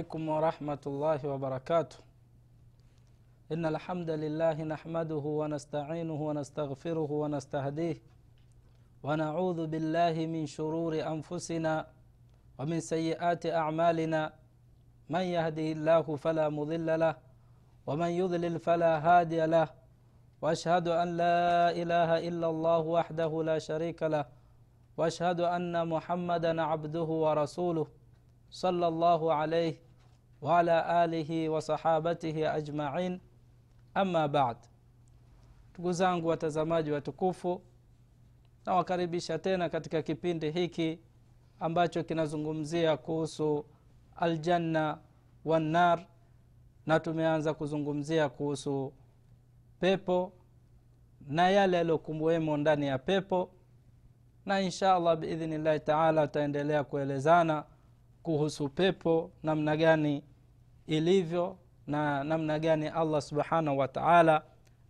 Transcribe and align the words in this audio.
عليكم 0.00 0.28
ورحمة 0.28 0.84
الله 0.86 1.28
وبركاته. 1.28 1.96
إن 3.52 3.66
الحمد 3.66 4.10
لله 4.10 4.56
نحمده 4.64 5.24
ونستعينه 5.40 6.20
ونستغفره 6.28 7.10
ونستهديه. 7.12 7.96
ونعوذ 9.02 9.66
بالله 9.66 10.26
من 10.26 10.46
شرور 10.46 10.92
أنفسنا 11.14 11.86
ومن 12.58 12.80
سيئات 12.80 13.46
أعمالنا. 13.46 14.32
من 15.10 15.20
يهده 15.20 15.68
الله 15.76 16.16
فلا 16.16 16.48
مضل 16.48 17.00
له 17.00 17.14
ومن 17.86 18.10
يضلل 18.20 18.58
فلا 18.58 18.92
هادي 19.06 19.46
له. 19.46 19.68
وأشهد 20.42 20.88
أن 20.88 21.08
لا 21.16 21.70
إله 21.82 22.28
إلا 22.28 22.46
الله 22.50 22.78
وحده 22.78 23.42
لا 23.42 23.58
شريك 23.58 24.02
له. 24.02 24.24
وأشهد 24.96 25.40
أن 25.40 25.88
محمدا 25.88 26.62
عبده 26.62 27.08
ورسوله 27.24 27.86
صلى 28.50 28.86
الله 28.88 29.34
عليه 29.34 29.89
وعلى 30.41 31.03
اله 31.03 31.49
وصحابته 31.49 32.51
ajmain 32.53 33.19
ama 33.93 34.27
bad 34.27 34.57
ndugu 35.73 35.91
zangu 35.91 36.27
watazamaji 36.27 36.91
watukufu 36.91 37.61
nawakaribisha 38.65 39.39
tena 39.39 39.69
katika 39.69 40.01
kipindi 40.01 40.51
hiki 40.51 40.99
ambacho 41.59 42.03
kinazungumzia 42.03 42.97
kuhusu 42.97 43.65
aljanna 44.15 44.97
wannar 45.45 46.05
na 46.85 46.99
tumeanza 46.99 47.53
kuzungumzia 47.53 48.29
kuhusu 48.29 48.93
pepo 49.79 50.31
na 51.27 51.49
yale 51.49 51.77
yaliyokumbuwemo 51.77 52.57
ndani 52.57 52.87
ya 52.87 52.97
pepo 52.99 53.49
na 54.45 54.61
insha 54.61 54.93
allah 54.95 55.15
biidhnillahi 55.17 55.79
taala 55.79 56.27
tutaendelea 56.27 56.83
kuelezana 56.83 57.63
kuhusu 58.23 58.69
pepo 58.69 59.31
namna 59.43 59.77
gani 59.77 60.23
ilivyo 60.90 61.56
na 61.86 62.24
namna 62.24 62.58
gani 62.58 62.88
allah 62.88 63.22
subhanahu 63.22 63.78
wa 63.78 63.88
taala 63.88 64.42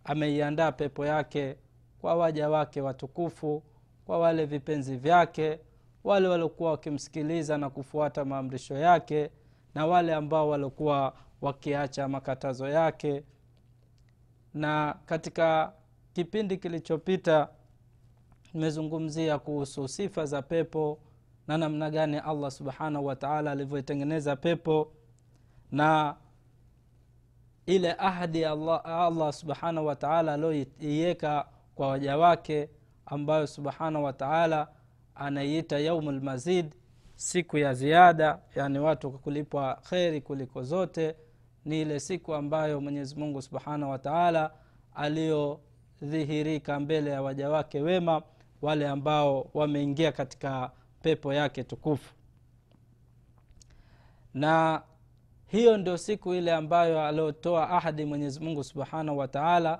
ameiandaa 0.03 0.71
pepo 0.71 1.05
yake 1.05 1.55
kwa 2.01 2.15
waja 2.15 2.49
wake 2.49 2.81
watukufu 2.81 3.63
kwa 4.05 4.19
wale 4.19 4.45
vipenzi 4.45 4.95
vyake 4.97 5.59
wale 6.03 6.27
waliokuwa 6.27 6.71
wakimsikiliza 6.71 7.57
na 7.57 7.69
kufuata 7.69 8.25
maamrisho 8.25 8.77
yake 8.77 9.29
na 9.75 9.85
wale 9.85 10.13
ambao 10.13 10.49
waliokuwa 10.49 11.13
wakiacha 11.41 12.07
makatazo 12.07 12.67
yake. 12.69 13.23
Na 14.53 14.95
katika 15.05 15.73
kipindi 16.13 16.57
kilichopita 16.57 17.49
nimezungumzia 18.53 19.39
kuhusu 19.39 19.87
sifa 19.87 20.25
za 20.25 20.41
pepo 20.41 20.99
na 21.47 21.57
namna 21.57 21.89
gani 21.89 22.17
allah 22.17 22.51
subhanahu 22.51 23.05
wataala 23.05 23.51
alivyoitengeneza 23.51 24.35
pepo 24.35 24.91
na 25.71 26.15
ile 27.65 27.95
ahdi 27.97 28.45
allah, 28.45 28.81
allah 28.85 29.33
subhanahu 29.33 29.87
wataala 29.87 30.33
aliyoiweka 30.33 31.47
kwa 31.75 31.87
waja 31.87 32.17
wake 32.17 32.69
ambayo 33.05 33.47
subhanahu 33.47 34.05
wataala 34.05 34.67
anaiita 35.15 35.79
yaumu 35.79 36.11
lmazid 36.11 36.73
siku 37.15 37.57
ya 37.57 37.73
ziada 37.73 38.39
yani 38.55 38.79
watu 38.79 39.11
kulipwa 39.11 39.75
kheri 39.89 40.21
kuliko 40.21 40.63
zote 40.63 41.15
ni 41.65 41.81
ile 41.81 41.99
siku 41.99 42.33
ambayo 42.33 42.81
mwenyezi 42.81 43.15
mungu 43.15 43.41
subhanahu 43.41 43.91
wataala 43.91 44.51
aliyodhihirika 44.95 46.79
mbele 46.79 47.09
ya 47.11 47.21
waja 47.21 47.49
wake 47.49 47.81
wema 47.81 48.21
wale 48.61 48.87
ambao 48.87 49.49
wameingia 49.53 50.11
katika 50.11 50.71
pepo 51.01 51.33
yake 51.33 51.63
tukufu. 51.63 52.13
Na 54.33 54.81
hiyo 55.51 55.77
ndio 55.77 55.97
siku 55.97 56.33
ile 56.33 56.53
ambayo 56.53 57.01
aliotoa 57.05 57.69
ahadi 57.69 58.05
mwenyezi 58.05 58.39
mungu 58.39 58.63
subhanahu 58.63 59.17
wataala 59.17 59.79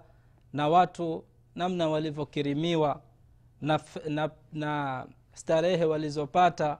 na 0.53 0.67
watu 0.69 1.23
namna 1.55 1.89
walivyokirimiwa 1.89 3.01
na, 3.61 3.79
na, 4.09 4.29
na 4.53 5.05
starehe 5.33 5.85
walizopata 5.85 6.77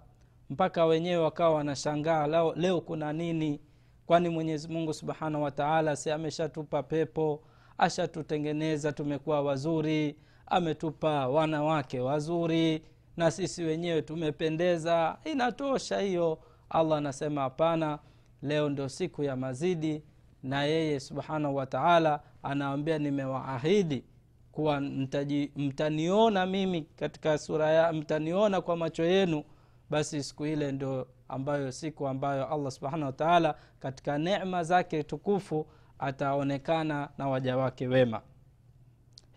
mpaka 0.50 0.85
wenyewe 0.85 1.24
wakawa 1.24 1.56
wanashangaa 1.56 2.28
leo, 2.28 2.53
leo 2.56 2.81
kuna 2.81 3.13
nini? 3.13 3.59
Kwani 4.06 4.29
mwenyezi 4.29 4.68
mungu 4.68 4.94
subhanahu 4.94 5.44
wataala 5.44 5.96
si 5.96 6.12
ameshatupa 6.12 6.84
pepo 6.84 7.44
ashatutengeneza 7.78 8.91
tumekuwa 8.91 9.41
wazuri 9.41 10.16
ametupa 10.46 11.28
wanawake 11.28 12.00
wazuri 12.00 12.81
na 13.18 13.31
sisi 13.31 13.63
wenyewe 13.63 14.02
tumependeza. 14.02 15.18
Inatosha 15.25 16.00
hiyo 16.00 16.40
allah 16.69 16.97
anasema 16.97 17.41
hapana 17.41 18.00
leo 18.41 18.69
ndio 18.69 18.90
siku 18.90 19.24
ya 19.24 19.35
mazidi 19.35 20.03
na 20.44 20.63
yeye 20.63 21.00
subhanahu 21.00 21.56
wataala 21.56 22.19
anawambia 22.44 22.97
nimewaahidi 23.00 24.03
kuwa 24.52 24.79
mtaji, 24.81 25.52
mtaniona 25.56 26.46
mimi 26.46 26.81
katika 26.81 27.38
sura 27.38 27.69
ya 27.72 27.94
mtaniona 27.94 28.62
kwa 28.62 28.78
macho 28.78 29.03
yenu. 29.03 29.44
Basi 29.90 30.24
siku 30.24 30.46
ile 30.46 30.72
ndio 30.72 31.07
ambayo 31.29 31.72
siku 31.72 32.07
ambayo 32.07 32.47
allah 32.53 32.72
subhanahu 32.72 33.06
wataala 33.06 33.56
katika 33.79 34.18
nema 34.18 34.63
zake 34.63 35.03
tukufu 35.03 35.68
ataonekana 36.00 37.09
na 37.18 37.28
waja 37.29 37.58
wake 37.58 37.88
wema. 37.88 38.22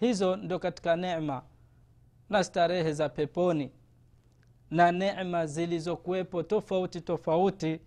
Hizo 0.01 0.37
ndio 0.37 0.59
katika 0.59 0.97
nema 0.97 1.43
na 2.31 2.45
starehe 2.45 2.93
za 2.93 3.09
peponi 3.09 3.71
na 4.71 4.93
nema 4.93 5.47
zilizokuwepo 5.47 6.43
tofauti 6.43 7.01
tofauti 7.01 7.81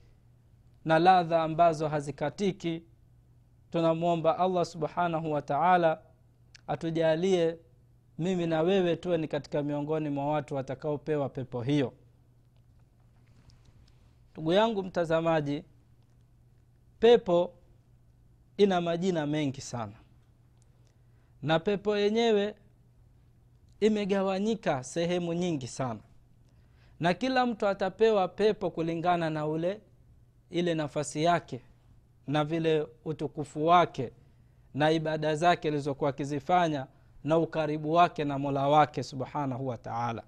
na 0.87 0.99
ladha 0.99 1.43
ambazo 1.43 1.87
hazikatiki. 1.87 2.83
Tunamwomba 3.71 4.37
allah 4.39 4.65
subhanahu 4.65 5.31
wataala 5.31 6.01
atujalie 6.67 7.57
mimi 8.19 8.47
na 8.47 8.61
wewe 8.61 8.95
tuwe 8.95 9.17
ni 9.17 9.27
katika 9.27 9.63
miongoni 9.63 10.09
mwa 10.09 10.27
watu 10.27 10.55
watakaopewa 10.55 11.29
pepo 11.29 11.61
hiyo. 11.61 11.93
Ndugu 14.31 14.53
yangu 14.53 14.83
mtazamaji 14.83 15.63
pepo 16.99 17.53
ina 18.57 18.81
majina 18.81 19.25
mengi 19.25 19.61
sana. 19.61 19.93
Na 21.41 21.59
pepo 21.59 21.97
yenyewe 21.97 22.55
imegawanyika 23.79 24.83
sehemu 24.83 25.33
nyingi 25.33 25.67
sana. 25.67 25.99
Na 26.99 27.13
kila 27.13 27.45
mtu 27.45 27.67
atapewa 27.67 28.27
pepo 28.27 28.71
kulingana 28.71 29.29
na 29.29 29.47
ule 29.47 29.81
ile 30.51 30.73
nafasi 30.75 31.23
yake 31.23 31.61
na 32.27 32.43
vile 32.43 32.87
utukufu 33.05 33.65
wake 33.65 34.11
na 34.73 34.91
ibada 34.91 35.35
zake 35.35 35.67
alizokuwa 35.67 36.09
akizifanya 36.09 36.87
na 37.23 37.37
ukaribu 37.37 37.93
wake 37.93 38.23
na 38.23 38.39
mola 38.39 38.67
wake 38.67 39.03
subhanahu 39.03 39.67
wa 39.67 39.77
taala. 39.77 40.23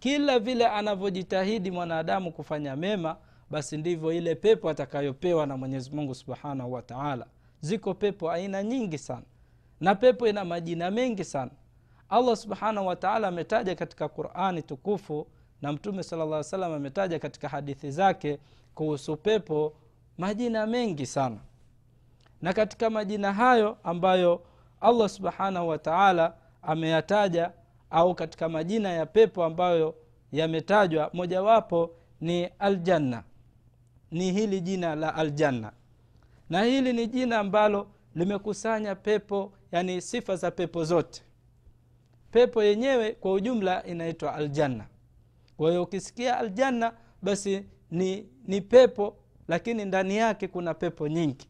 Kila 0.00 0.38
vile 0.38 0.66
anavyojitahidi 0.66 1.70
mwanadamu 1.70 2.32
kufanya 2.32 2.76
mema 2.76 3.16
basi 3.50 3.76
ndivyo 3.76 4.12
ile 4.12 4.34
pepo 4.34 4.70
atakayopewa 4.70 5.46
na 5.46 5.56
mwenyezi 5.56 5.90
mungu 5.90 6.14
subhanahu 6.14 6.72
wa 6.72 6.82
taala. 6.82 7.26
Ziko 7.60 7.94
pepo 7.94 8.30
aina 8.30 8.62
nyingi 8.62 8.98
sana 8.98 9.22
na 9.80 9.94
pepo 9.94 10.28
ina 10.28 10.44
majina 10.44 10.90
mengi 10.90 11.24
sana. 11.24 11.50
Allah 12.08 12.36
subhanahu 12.36 12.86
wataala 12.86 13.28
ametaja 13.28 13.74
katika 13.74 14.08
qurani 14.08 14.62
tukufu 14.62 15.26
na 15.62 15.72
mtume 15.72 16.02
sala 16.02 16.24
llah 16.24 16.44
salam 16.44 16.72
ametaja 16.72 17.18
katika 17.18 17.48
hadithi 17.48 17.90
zake 17.90 18.38
kuhusu 18.74 19.16
pepo 19.16 19.74
majina 20.18 20.66
mengi 20.66 21.06
sana. 21.06 21.38
Na 22.42 22.52
katika 22.52 22.90
majina 22.90 23.32
hayo 23.32 23.78
ambayo 23.84 24.42
allah 24.80 25.08
subhanahu 25.08 25.68
wataala 25.68 26.34
ameyataja 26.62 27.52
au 27.90 28.14
katika 28.14 28.48
majina 28.48 28.88
ya 28.88 29.06
pepo 29.06 29.44
ambayo 29.44 29.94
yametajwa 30.32 31.10
mojawapo 31.12 31.90
ni 32.20 32.44
aljanna. 32.58 33.22
Ni 34.10 34.32
hili 34.32 34.60
jina 34.60 34.94
la 34.94 35.14
aljanna. 35.14 35.72
Na 36.50 36.62
hili 36.62 36.92
ni 36.92 37.06
jina 37.06 37.38
ambalo 37.38 37.86
limekusanya 38.14 38.94
pepo 38.94 39.52
yani 39.72 40.00
sifa 40.00 40.36
za 40.36 40.50
pepo 40.50 40.84
zote. 40.84 41.22
Pepo 42.30 42.62
yenyewe 42.62 43.12
kwa 43.12 43.32
ujumla 43.32 43.84
inaitwa 43.86 44.34
aljanna. 44.34 44.86
Kwa 45.56 45.68
hiyo 45.70 45.82
ukisikia 45.82 46.38
aljanna 46.38 46.92
basi 47.22 47.64
ni, 47.94 48.26
ni 48.46 48.60
pepo 48.60 49.16
lakini 49.48 49.84
ndani 49.84 50.16
yake 50.16 50.48
kuna 50.48 50.74
pepo 50.74 51.08
nyingi. 51.08 51.48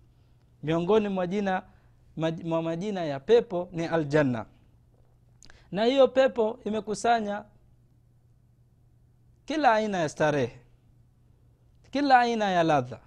Miongoni 0.63 1.09
mwa 1.09 1.27
jina 1.27 1.63
mwa 2.45 2.63
majina 2.63 3.05
ya 3.05 3.21
pepo 3.21 3.69
ni 3.73 3.87
aljanna. 3.87 4.47
Na 5.73 5.85
hiyo 5.85 6.09
pepo 6.09 6.59
imekusanya 6.65 7.45
kila 9.45 9.73
aina 9.73 9.99
ya 9.99 10.09
starehe 10.09 10.61
kila 11.91 12.19
aina 12.21 12.51
ya 12.51 12.63
ladha 12.63 13.01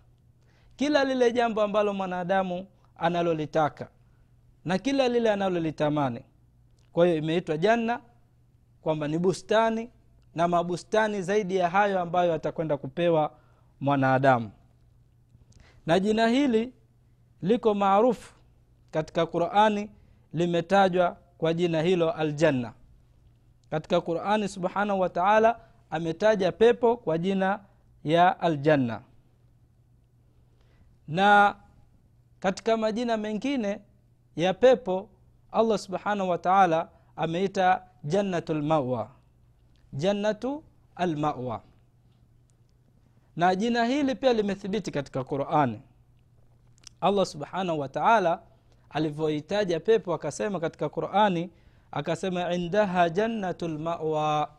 kila 0.76 1.04
lile 1.04 1.32
jambo 1.32 1.62
ambalo 1.62 1.94
mwanadamu 1.94 2.68
analolitaka 2.98 3.90
na 4.66 4.78
kila 4.78 5.08
lile 5.08 5.32
analolitamani. 5.32 6.22
Kwa 6.94 7.06
hiyo 7.06 7.18
imeitwa 7.18 7.58
janna 7.58 8.02
kwamba 8.82 9.08
ni 9.08 9.18
bustani 9.20 9.90
na 10.38 10.48
mabustani 10.48 11.22
zaidi 11.22 11.56
ya 11.56 11.70
hayo 11.70 12.00
ambayo 12.00 12.34
atakwenda 12.34 12.78
kupewa 12.78 13.32
mwanadamu. 13.80 14.52
Na 15.86 16.00
jina 16.00 16.28
hili 16.28 16.74
liko 17.42 17.74
maarufu 17.74 18.34
katika 18.92 19.26
qurani 19.26 19.92
limetajwa 20.34 21.18
kwa 21.38 21.54
jina 21.54 21.82
hilo 21.82 22.12
aljanna. 22.12 22.74
Katika 23.70 24.02
qurani 24.02 24.48
subhanahu 24.48 25.00
wa 25.00 25.10
taala 25.10 25.60
ametaja 25.90 26.52
pepo 26.52 26.98
kwa 26.98 27.18
jina 27.18 27.60
ya 28.04 28.40
aljanna. 28.40 29.02
Na 31.08 31.56
katika 32.40 32.78
majina 32.78 33.18
mengine 33.18 33.80
ya 34.36 34.54
pepo 34.54 35.10
allah 35.52 35.78
subhanahu 35.78 36.30
wa 36.30 36.38
taala 36.38 36.90
ameita 37.16 37.84
jannatu 38.04 38.54
lmawa 38.54 39.17
jannatu 39.94 40.64
almawa. 40.96 41.62
Na 43.36 43.56
jina 43.56 43.86
hili 43.86 44.16
pia 44.16 44.34
limethibiti 44.34 44.92
katika 44.92 45.24
qurani 45.24 45.82
allah 47.02 47.26
subhanahu 47.26 47.80
wa 47.80 47.90
taala 47.90 48.42
alivyohitaja 48.90 49.80
pepo 49.80 50.14
akasema 50.14 50.60
katika 50.60 50.90
qurani 50.90 51.50
akasema 51.92 52.54
indaha 52.54 53.10
jannatu 53.10 53.68
lmawa 53.68 54.50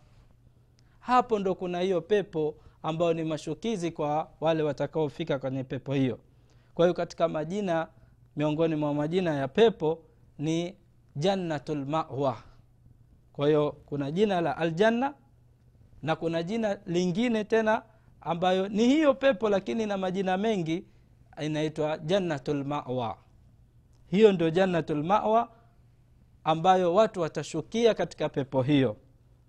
hapo 1.00 1.38
ndo 1.38 1.54
kuna 1.54 1.80
hiyo 1.80 2.00
pepo 2.00 2.54
ambayo 2.82 3.12
ni 3.14 3.24
mashukizi 3.24 3.90
kwa 3.90 4.30
wale 4.40 4.62
watakaofika 4.62 5.38
kwenye 5.38 5.64
pepo 5.64 5.92
hiyo. 5.94 6.18
Kwa 6.74 6.84
hiyo 6.86 6.94
katika 6.94 7.28
majina 7.28 7.88
miongoni 8.36 8.76
mwa 8.76 8.94
majina 8.94 9.34
ya 9.34 9.48
pepo 9.48 9.98
ni 10.38 10.74
jannatu 11.16 11.74
lmawa 11.74 12.36
kwa 13.38 13.46
hiyo 13.46 13.72
kuna 13.86 14.10
jina 14.10 14.40
la 14.40 14.56
aljanna 14.56 15.14
na 16.02 16.16
kuna 16.16 16.42
jina 16.42 16.78
lingine 16.86 17.44
tena 17.44 17.82
ambayo 18.20 18.68
ni 18.68 18.84
hiyo 18.86 19.14
pepo 19.14 19.48
lakini 19.48 19.86
na 19.86 19.96
majina 19.98 20.36
mengi 20.36 20.84
inaitwa 21.42 21.98
jannatu 21.98 22.54
lmawa 22.54 23.16
hiyo 24.10 24.32
ndio 24.32 24.50
jannatu 24.50 24.94
lmawa 24.94 25.48
ambayo 26.44 26.94
watu 26.94 27.20
watashukia 27.20 27.94
katika 27.94 28.28
pepo 28.28 28.62
hiyo. 28.62 28.96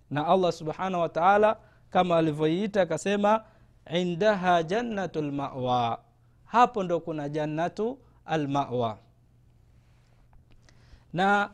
Na 0.09 0.27
allah 0.27 0.51
subhanahu 0.51 1.01
wa 1.01 1.09
taala 1.09 1.57
kama 1.89 2.17
alivyoiita 2.17 2.81
akasema 2.81 3.43
indaha 3.93 4.63
jannatu 4.63 5.21
lmawa 5.21 5.99
hapo 6.45 6.83
ndo 6.83 6.99
kuna 6.99 7.29
jannatu 7.29 7.99
almawa. 8.25 8.97
Na 11.13 11.49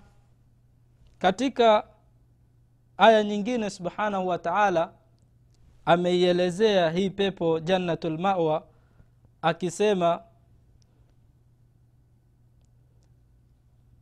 katika 1.20 1.84
aya 2.98 3.24
nyingine 3.24 3.70
subhanahu 3.70 4.28
wa 4.28 4.38
taala 4.38 4.94
ameielezea 5.86 6.90
hii 6.92 7.10
pepo 7.10 7.60
jannatu 7.60 8.10
lmawa 8.10 8.64
akisema 9.42 10.22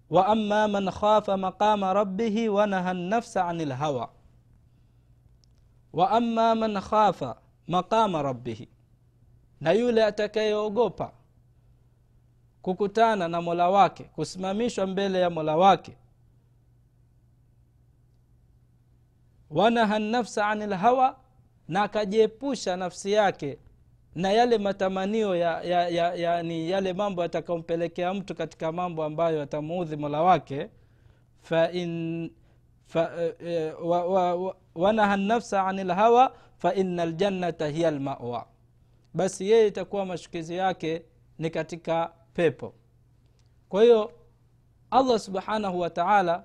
waama 0.10 0.68
man 0.68 0.92
khafa 0.92 1.38
maqama 1.38 1.94
rabbihi 1.94 2.50
wanaha 2.50 2.94
nafsa 2.94 3.48
ani 3.48 3.66
lhawa 3.66 4.10
waama 5.94 6.56
man 6.56 6.82
khafa 6.82 7.36
maqama 7.68 8.22
rabbihi 8.22 8.70
na 9.62 9.72
yule 9.72 10.04
atakayeogopa 10.06 11.12
kukutana 12.62 13.28
na 13.28 13.42
mola 13.42 13.70
wake 13.70 14.04
kusimamishwa 14.04 14.88
mbele 14.88 15.20
ya 15.20 15.30
mola 15.30 15.56
wake 15.58 15.98
wanaha 19.54 20.00
nafsa 20.00 20.48
ani 20.48 20.66
lhawa 20.68 21.20
na 21.68 21.84
akajiepusha 21.84 22.78
nafsi 22.78 23.12
yake 23.12 23.58
na 24.16 24.32
yale 24.32 24.58
matamanio 24.58 25.36
ya, 25.36 25.62
ya, 25.62 25.90
ya, 25.90 26.14
ya, 26.16 26.44
ni 26.44 26.70
yale 26.70 26.94
mambo 26.94 27.22
yatakaompelekea 27.22 28.14
mtu 28.14 28.36
katika 28.36 28.72
mambo 28.72 29.04
ambayo 29.04 29.42
atamuudhi 29.42 29.96
mola 29.96 30.22
wake. 30.22 30.70
Fain 31.42 32.32
fa, 32.86 33.12
e, 33.46 33.72
wa, 33.72 34.06
wa, 34.06 34.36
wa, 34.36 34.56
wanaha 34.76 35.18
nafsa 35.18 35.68
ani 35.68 35.84
lhawa 35.84 36.36
faina 36.58 37.06
ljannata 37.06 37.68
hiya 37.68 37.92
lmawa 37.92 38.48
basi 39.14 39.50
yeye 39.50 39.68
itakuwa 39.68 40.06
mashukizi 40.06 40.56
yake 40.56 41.06
ni 41.40 41.50
katika 41.50 42.12
pepo. 42.34 42.74
Kwa 43.70 43.84
hiyo 43.84 44.12
allah 44.92 45.20
subhanahu 45.20 45.80
wa 45.80 45.90
taala 45.90 46.44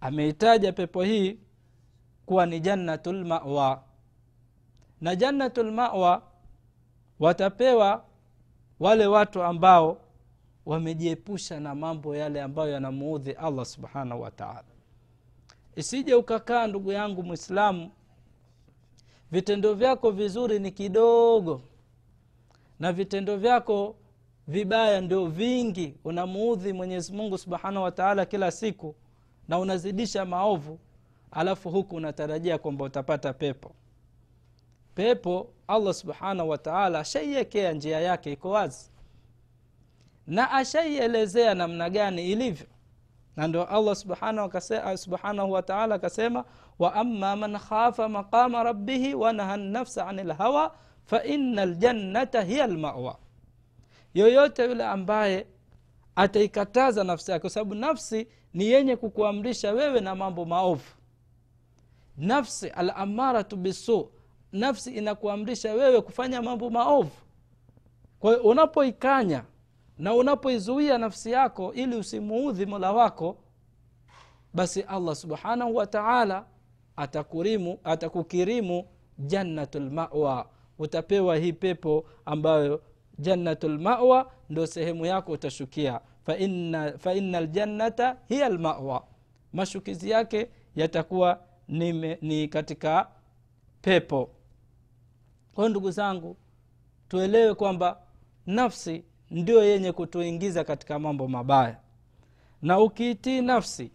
ameitaja 0.00 0.72
pepo 0.72 1.02
hii 1.02 1.38
kuwa 2.26 2.46
ni 2.46 2.60
jannatu 2.60 3.12
lmawa 3.12 3.82
na 5.00 5.16
jannatu 5.16 5.62
lmawa 5.62 6.22
watapewa 7.20 8.04
wale 8.80 9.06
watu 9.06 9.42
ambao 9.42 10.00
wamejiepusha 10.66 11.60
na 11.60 11.74
mambo 11.74 12.16
yale 12.16 12.42
ambayo 12.42 12.70
yanamuudhi 12.72 13.32
allah 13.32 13.64
subhanahu 13.64 14.22
wataala 14.22 14.64
isije 15.76 16.14
ukakaa 16.14 16.66
ndugu 16.66 16.92
yangu 16.92 17.22
mwislamu 17.22 17.90
vitendo 19.32 19.74
vyako 19.74 20.10
vizuri 20.10 20.58
ni 20.58 20.70
kidogo 20.70 21.60
na 22.80 22.92
vitendo 22.92 23.36
vyako 23.36 23.96
vibaya 24.48 25.00
ndio 25.00 25.26
vingi. 25.26 25.94
Unamuudhi 26.04 26.72
mwenyezi 26.72 27.12
mungu 27.12 27.38
subhanahu 27.38 27.84
wataala 27.84 28.26
kila 28.26 28.50
siku 28.50 28.94
na 29.48 29.58
unazidisha 29.58 30.24
maovu 30.24 30.78
alafu 31.30 31.70
huku 31.70 31.96
unatarajia 31.96 32.58
kwamba 32.58 32.84
utapata 32.84 33.32
pepo. 33.32 33.72
Pepo 34.94 35.50
allah 35.68 35.94
subhanahu 35.94 36.48
wataala 36.48 36.98
ashaiekea 37.00 37.72
njia 37.72 38.00
yake 38.00 38.32
iko 38.32 38.50
wazi. 38.50 38.90
Na 40.26 40.50
ashaielezea 40.50 41.54
namna 41.54 41.90
gani 41.90 42.32
ilivyo. 42.32 42.66
Na 43.36 43.48
ndio 43.48 43.64
allah 43.64 43.96
subhanahu, 43.96 44.60
subhanahu 44.96 45.52
wa 45.52 45.68
akasema 45.94 46.44
wa 46.78 46.94
ama 46.94 47.36
man 47.36 47.58
khafa 47.58 48.08
maqama 48.08 48.62
rabbihi 48.62 49.14
wanaha 49.14 49.56
nafsa 49.56 50.06
ani 50.06 50.22
lhawa 50.22 50.74
faina 51.04 51.66
ljannata 51.66 52.42
hiya 52.42 52.66
lmawa 52.66 53.16
yoyote 54.14 54.64
yule 54.64 54.84
ambaye 54.84 55.46
ataikataza 56.16 57.04
nafsi 57.04 57.30
yake 57.30 57.40
kwa 57.40 57.50
sababu 57.50 57.74
nafsi 57.74 58.28
ni 58.54 58.64
yenye 58.66 58.96
kukuamrisha 58.96 59.72
wewe 59.72 60.00
na 60.00 60.14
mambo 60.14 60.44
maovu 60.44 60.90
nafsi 62.16 62.68
alamaratu 62.68 63.56
bisu 63.56 64.10
nafsi 64.52 64.90
inakuamrisha 64.90 65.72
wewe 65.74 66.00
kufanya 66.00 66.42
mambo 66.42 66.70
maovu. 66.70 67.10
Kwa 68.18 68.30
hiyo 68.30 68.42
unapoikanya 68.44 69.44
na 69.98 70.14
unapoizuia 70.14 70.98
nafsi 70.98 71.30
yako 71.30 71.72
ili 71.72 71.96
usimuudhi 71.96 72.66
mola 72.66 72.92
wako 72.92 73.36
basi 74.54 74.82
allah 74.82 75.14
subhanahu 75.16 75.76
wa 75.76 75.86
taala 75.86 76.46
atakurimu 76.96 77.78
atakukirimu 77.84 78.84
jannatu 79.18 79.80
lmawa 79.80 80.48
utapewa 80.78 81.36
hii 81.36 81.52
pepo 81.52 82.06
ambayo 82.24 82.82
jannatu 83.18 83.68
lmawa 83.68 84.32
ndo 84.50 84.66
sehemu 84.66 85.06
yako 85.06 85.32
utashukia. 85.32 86.00
Faina 86.22 86.98
fa 86.98 87.14
ljannata 87.14 88.16
hiya 88.28 88.48
lmawa 88.48 89.06
mashukizi 89.52 90.10
yake 90.10 90.50
yatakuwa 90.76 91.40
ni, 91.68 92.16
ni 92.22 92.48
katika 92.48 93.08
pepo. 93.82 94.30
Kwayo 95.54 95.68
ndugu 95.70 95.90
zangu 95.90 96.36
tuelewe 97.08 97.54
kwamba 97.54 98.00
nafsi 98.46 99.04
ndio 99.30 99.64
yenye 99.64 99.92
kutuingiza 99.92 100.64
katika 100.64 100.98
mambo 100.98 101.28
mabaya. 101.28 101.76
Na 102.62 102.80
ukiitii 102.80 103.40
nafsi 103.40 103.90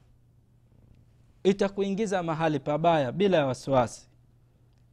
itakuingiza 1.43 2.23
mahali 2.23 2.59
pabaya 2.59 3.11
bila 3.11 3.37
ya 3.37 3.45
wasiwasi. 3.45 4.07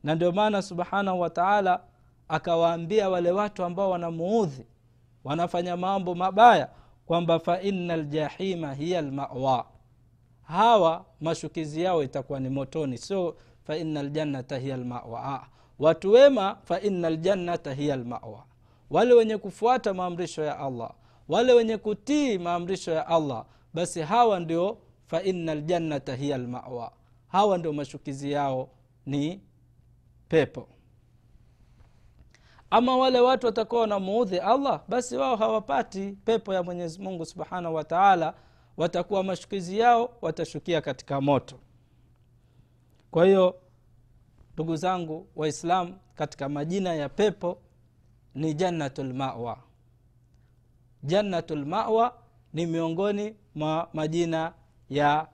Na 0.03 0.15
ndio 0.15 0.33
maana 0.33 0.63
subhanahu 0.63 1.21
wa 1.21 1.31
taala 1.31 1.81
akawaambia 2.29 3.09
wale 3.11 3.31
watu 3.31 3.65
ambao 3.65 3.91
wanamuudhi 3.91 4.67
wanafanya 5.25 5.77
mambo 5.77 6.15
mabaya 6.15 6.69
kwamba 7.07 7.39
faina 7.39 7.97
ljahima 7.97 8.75
hiya 8.75 9.01
lmawa 9.03 9.67
hawa 10.49 11.05
mashukizi 11.21 11.83
yao 11.83 12.03
itakuwa 12.03 12.41
ni 12.41 12.49
motoni. 12.49 12.99
Sio 12.99 13.37
faina 13.67 14.03
ljannata 14.03 14.59
hiya 14.59 14.77
lmawa 14.77 15.47
watu 15.79 16.13
wema 16.13 16.57
faina 16.65 17.11
ljannata 17.11 17.75
hiya 17.75 17.97
lmawa 17.97 18.45
wale 18.91 19.15
wenye 19.15 19.37
kufuata 19.39 19.95
maamrisho 19.95 20.43
ya 20.45 20.59
allah 20.59 20.91
wale 21.29 21.53
wenye 21.53 21.77
kutii 21.77 22.39
maamrisho 22.39 22.91
ya 22.93 23.07
allah 23.07 23.45
basi 23.75 24.01
hawa 24.01 24.41
ndio 24.41 24.79
faina 25.07 25.55
ljannata 25.55 26.15
hiya 26.17 26.39
lmawa 26.39 26.93
hawa 27.29 27.59
ndio 27.59 27.73
mashukizi 27.73 28.33
yao 28.33 28.69
ni 29.07 29.41
pepo. 30.29 30.69
Ama 32.71 32.97
wale 32.97 33.21
watu 33.21 33.47
watakuwa 33.47 33.81
wanamuudhi 33.81 34.39
allah 34.39 34.81
basi 34.89 35.17
wao 35.17 35.37
hawapati 35.37 36.17
pepo 36.25 36.55
ya 36.55 36.63
mwenyezi 36.63 37.01
mungu 37.03 37.25
subhanahu 37.27 37.75
wa 37.75 37.85
taala 37.85 38.35
watakuwa 38.79 39.25
mashukizi 39.25 39.79
yao 39.79 40.19
watashukia 40.23 40.81
katika 40.81 41.21
moto. 41.21 41.59
Kwa 43.11 43.25
hiyo 43.27 43.61
ndugu 44.55 44.77
zangu 44.77 45.29
waislamu 45.37 45.99
katika 46.15 46.49
majina 46.49 46.95
ya 46.95 47.09
pepo 47.09 47.59
ni 48.35 48.55
jannatulmawa 48.55 49.59
jannatulmawa 51.03 52.19
ni 52.53 52.67
miongoni 52.67 53.35
mwa 53.55 53.89
majina 53.93 54.53
ya 54.91 55.29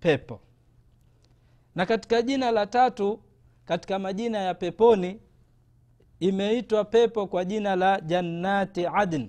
pepo. 0.00 0.40
Na 1.74 1.86
katika 1.86 2.22
jina 2.22 2.50
la 2.50 2.66
tatu 2.66 3.20
katika 3.64 3.98
majina 3.98 4.38
ya 4.38 4.54
peponi 4.54 5.20
imeitwa 6.20 6.84
pepo 6.84 7.26
kwa 7.26 7.44
jina 7.44 7.76
la 7.76 8.00
jannati 8.00 8.86
adn. 8.86 9.28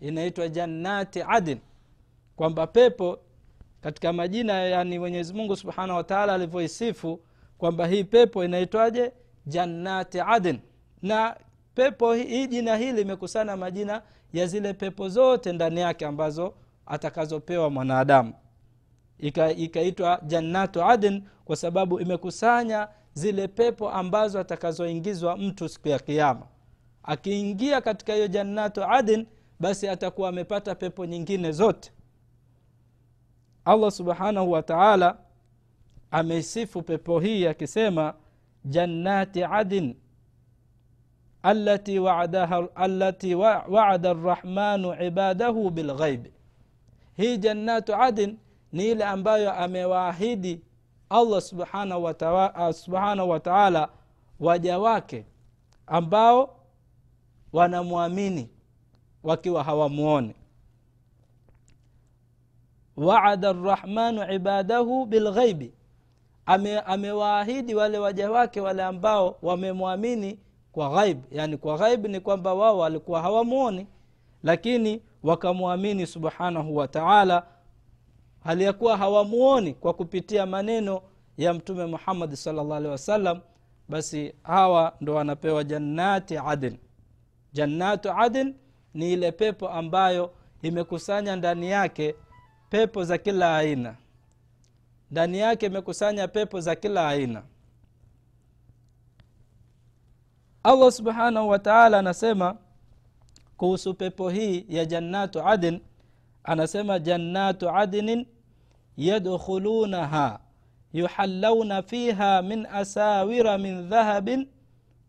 Inaitwa 0.00 0.48
jannati 0.48 1.22
adn 1.22 1.58
kwamba 2.36 2.66
pepo 2.66 3.18
katika 3.80 4.12
majina 4.12 4.52
yani 4.52 4.98
mwenyezi 4.98 5.34
mungu 5.34 5.56
subhanahu 5.56 5.96
wataala 5.96 6.34
alivyoisifu 6.34 7.20
kwamba 7.58 7.86
hii 7.86 8.04
pepo 8.04 8.44
inaitwaje? 8.44 9.12
Jannati 9.46 10.20
adn. 10.20 10.58
Na 11.02 11.36
pepo 11.74 12.14
hii 12.14 12.46
jina 12.46 12.76
hili 12.76 12.92
limekusana 12.92 13.56
majina 13.56 14.02
ya 14.32 14.46
zile 14.46 14.72
pepo 14.72 15.08
zote 15.08 15.52
ndani 15.52 15.80
yake 15.80 16.06
ambazo 16.06 16.54
atakazopewa 16.86 17.70
mwanadamu. 17.70 18.32
Ikaitwa 19.18 19.82
ika 19.82 20.20
jannatu 20.26 20.82
adn 20.84 21.22
kwa 21.44 21.56
sababu 21.56 22.00
imekusanya 22.00 22.88
zile 23.14 23.48
pepo 23.48 23.90
ambazo 23.90 24.40
atakazoingizwa 24.40 25.36
mtu 25.36 25.68
siku 25.68 25.88
ya 25.88 25.98
kiama 25.98 26.46
akiingia 27.02 27.80
katika 27.80 28.14
hiyo 28.14 28.26
jannatu 28.28 28.84
adn 28.84 29.26
basi 29.60 29.88
atakuwa 29.88 30.28
amepata 30.28 30.74
pepo 30.74 31.06
nyingine 31.06 31.52
zote 31.52 31.92
allah 33.66 33.90
subhanahu 33.90 34.50
wa 34.52 34.62
taala 34.62 35.18
amesifu 36.10 36.82
pepo 36.82 37.20
hii 37.20 37.46
akisema 37.46 38.14
jannati 38.64 39.44
adin 39.44 39.96
alati 41.42 41.98
waadaha, 41.98 42.68
alati 42.74 43.34
waada 43.34 44.10
arrahmanu 44.10 45.02
ibadahu 45.06 45.70
bilghaibi 45.70 46.32
hii 47.16 47.38
jannatu 47.38 47.94
adin 47.94 48.38
ni 48.72 48.88
ile 48.90 49.04
ambayo 49.04 49.52
amewaahidi 49.52 50.60
allah 51.10 51.40
subhanahu 51.40 52.04
wataala 52.04 53.24
wa 53.24 53.40
taala 53.40 53.88
waja 54.40 54.78
wake 54.78 55.24
ambao 55.86 56.56
wanamwamini 57.52 58.48
wakiwa 59.22 59.64
hawamuoni 59.64 60.34
waada 62.96 63.52
rrahmanu 63.52 64.32
ibadahu 64.32 65.06
bilghaibi. 65.06 65.72
Ame, 66.46 66.78
amewaahidi 66.80 67.74
wale 67.74 67.98
waja 67.98 68.30
wake 68.30 68.60
wale 68.60 68.82
ambao 68.82 69.36
wamemwamini 69.42 70.38
kwa 70.72 70.90
ghaib. 70.90 71.18
Yani 71.30 71.56
kwa 71.56 71.78
ghaib 71.78 72.06
ni 72.06 72.20
kwamba 72.20 72.54
wao 72.54 72.78
walikuwa 72.78 73.22
hawamwoni 73.22 73.86
lakini 74.42 75.02
wakamwamini 75.22 76.06
subhanahu 76.06 76.76
wa 76.76 76.88
taala. 76.88 77.46
Hali 78.44 78.64
ya 78.64 78.72
kuwa 78.72 78.96
hawamuoni 78.96 79.74
kwa 79.74 79.94
kupitia 79.94 80.46
maneno 80.46 81.00
ya 81.36 81.54
mtume 81.54 81.86
muhammadi 81.86 82.36
salllah 82.36 82.76
alehi 82.76 82.92
wasallam 82.92 83.40
basi 83.88 84.34
hawa 84.42 84.92
ndo 85.00 85.14
wanapewa 85.14 85.64
jannati 85.64 86.36
adn 86.38 86.76
jannatu 87.52 88.10
adn 88.12 88.54
ni 88.94 89.12
ile 89.12 89.32
pepo 89.32 89.68
ambayo 89.68 90.30
imekusanya 90.62 91.36
ndani 91.36 91.70
yake 91.70 92.14
pepo 92.76 93.04
za 93.04 93.18
kila 93.18 93.56
aina 93.56 93.96
ndani 95.10 95.38
yake 95.38 95.66
imekusanya 95.66 96.28
pepo 96.28 96.60
za 96.60 96.76
kila 96.76 97.08
aina 97.08 97.42
allah 100.62 100.92
subhanahu 100.92 101.48
wataala 101.48 101.98
anasema 101.98 102.56
kuhusu 103.56 103.94
pepo 103.94 104.30
hii 104.30 104.66
ya 104.68 104.84
jannatu 104.84 105.42
adn 105.48 105.80
anasema 106.44 106.98
jannatu 106.98 107.70
adnin 107.70 108.26
yadkhulunaha 108.96 110.40
yuhallauna 110.92 111.82
fiha 111.82 112.42
min 112.42 112.66
asawira 112.66 113.58
min 113.58 113.88
dhahabin 113.88 114.48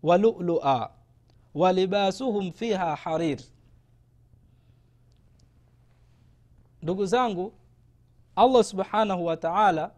wa 0.03 0.17
lulua 0.17 0.91
walibasuhum 1.55 2.51
fiha 2.51 2.95
harir 2.95 3.39
ndugu 6.81 7.05
zangu 7.05 7.53
allah 8.35 8.63
subhanahu 8.63 9.25
wa 9.25 9.37
taala 9.37 9.91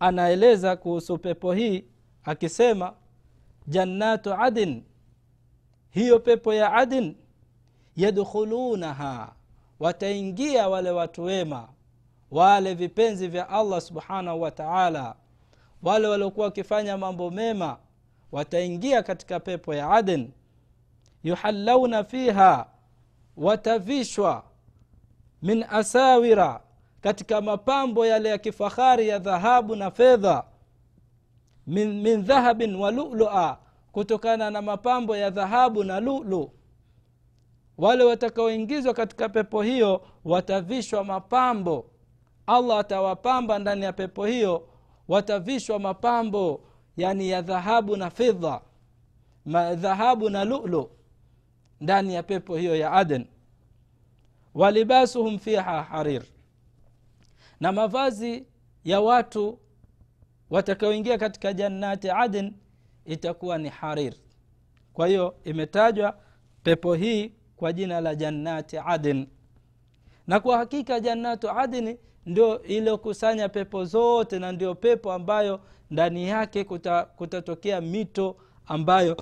anaeleza 0.00 0.76
kuhusu 0.76 1.18
pepo 1.18 1.52
hii 1.52 1.84
akisema 2.24 2.94
jannatu 3.66 4.34
adin 4.34 4.82
hiyo 5.90 6.18
pepo 6.20 6.54
ya 6.54 6.72
adin 6.72 7.16
yadkhulunaha 7.96 9.32
wataingia 9.80 10.68
wale 10.68 10.90
watu 10.90 11.24
wema 11.24 11.68
wale 12.30 12.74
vipenzi 12.74 13.28
vya 13.28 13.48
allah 13.48 13.80
subhanahu 13.80 14.40
wa 14.42 14.50
taala. 14.50 15.14
Wale 15.82 16.08
waliokuwa 16.08 16.46
wakifanya 16.46 16.96
mambo 16.96 17.30
mema 17.30 17.78
wataingia 18.32 19.02
katika 19.02 19.40
pepo 19.40 19.74
ya 19.74 19.90
aden 19.90 20.30
yuhallauna 21.24 22.04
fiha 22.04 22.66
watavishwa 23.36 24.44
min 25.42 25.64
asawira 25.70 26.60
katika 27.00 27.40
mapambo 27.40 28.06
yale 28.06 28.28
ya 28.28 28.38
kifahari 28.38 29.08
ya 29.08 29.18
dhahabu 29.18 29.76
na 29.76 29.90
fedha 29.90 30.44
min, 31.66 32.02
min 32.02 32.24
dhahabin 32.24 32.74
wa 32.74 32.90
lulua 32.90 33.58
kutokana 33.92 34.50
na 34.50 34.62
mapambo 34.62 35.16
ya 35.16 35.30
dhahabu 35.30 35.84
na 35.84 36.00
lulu. 36.00 36.50
Wale 37.78 38.04
watakaoingizwa 38.04 38.94
katika 38.94 39.28
pepo 39.28 39.62
hiyo 39.62 40.02
watavishwa 40.24 41.04
mapambo. 41.04 41.90
Allah 42.46 42.78
atawapamba 42.78 43.58
ndani 43.58 43.84
ya 43.84 43.92
pepo 43.92 44.26
hiyo 44.26 44.68
watavishwa 45.08 45.78
mapambo 45.78 46.60
yani 46.96 47.28
ya 47.30 47.42
dhahabu 47.42 47.96
na 47.96 48.10
fidha 48.10 48.60
dhahabu 49.76 50.30
na 50.30 50.44
lulu 50.44 50.90
ndani 51.80 52.14
ya 52.14 52.22
pepo 52.22 52.56
hiyo 52.56 52.76
ya 52.76 52.92
aden 52.92 53.26
walibasuhum 54.54 55.38
fiha 55.38 55.82
harir. 55.82 56.22
Na 57.60 57.72
mavazi 57.72 58.46
ya 58.84 59.00
watu 59.00 59.58
watakaoingia 60.50 61.18
katika 61.18 61.52
jannati 61.52 62.10
adin 62.10 62.54
itakuwa 63.04 63.58
ni 63.58 63.68
harir. 63.68 64.14
Kwa 64.92 65.06
hiyo 65.06 65.36
imetajwa 65.44 66.18
pepo 66.62 66.94
hii 66.94 67.32
kwa 67.56 67.72
jina 67.72 68.00
la 68.00 68.14
jannati 68.14 68.78
adin 68.78 69.26
na 70.26 70.40
kwa 70.40 70.58
hakika 70.58 71.00
jannatu 71.00 71.50
adni 71.50 71.98
ndio 72.26 72.62
iliyokusanya 72.62 73.48
pepo 73.48 73.84
zote 73.84 74.38
na 74.38 74.52
ndio 74.52 74.74
pepo 74.74 75.12
ambayo 75.12 75.60
ndani 75.90 76.28
yake 76.28 76.64
kuta, 76.64 77.04
kutatokea 77.04 77.80
mito 77.80 78.36
ambayo 78.66 79.16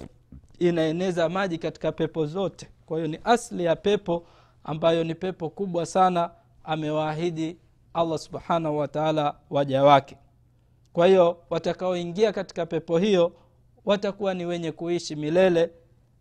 inaeneza 0.58 1.28
maji 1.28 1.58
katika 1.58 1.92
pepo 1.92 2.26
zote. 2.26 2.68
Kwa 2.86 2.96
hiyo 2.98 3.08
ni 3.08 3.18
asli 3.24 3.64
ya 3.64 3.76
pepo 3.76 4.26
ambayo 4.66 5.04
ni 5.04 5.14
pepo 5.14 5.50
kubwa 5.50 5.86
sana 5.86 6.30
amewaahidi 6.64 7.56
allah 7.94 8.18
subhanahu 8.18 8.78
wataala 8.78 9.34
waja 9.50 9.84
wake. 9.84 10.16
Kwa 10.92 11.06
hiyo 11.06 11.36
watakaoingia 11.50 12.32
katika 12.32 12.66
pepo 12.66 12.98
hiyo 12.98 13.32
watakuwa 13.84 14.34
ni 14.34 14.44
wenye 14.46 14.72
kuishi 14.72 15.16
milele 15.16 15.70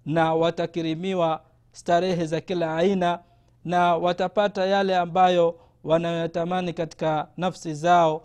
na 0.05 0.33
watakirimiwa 0.35 1.41
starehe 1.71 2.25
za 2.25 2.41
kila 2.41 2.77
aina 2.77 3.19
na 3.65 3.95
watapata 3.95 4.65
yale 4.65 4.97
ambayo 4.97 5.59
wanayotamani 5.83 6.73
katika 6.73 7.27
nafsi 7.37 7.73
zao. 7.73 8.23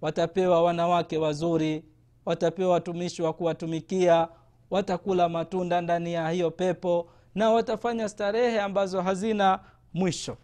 Watapewa 0.00 0.62
wanawake 0.62 1.18
wazuri 1.18 1.84
watapewa 2.26 2.72
watumishi 2.72 3.22
wa 3.22 3.32
kuwatumikia 3.32 4.28
watakula 4.70 5.28
matunda 5.28 5.80
ndani 5.80 6.12
ya 6.12 6.30
hiyo 6.30 6.50
pepo 6.50 7.08
na 7.34 7.50
watafanya 7.50 8.08
starehe 8.08 8.60
ambazo 8.60 9.02
hazina 9.02 9.60
mwisho. 9.94 10.36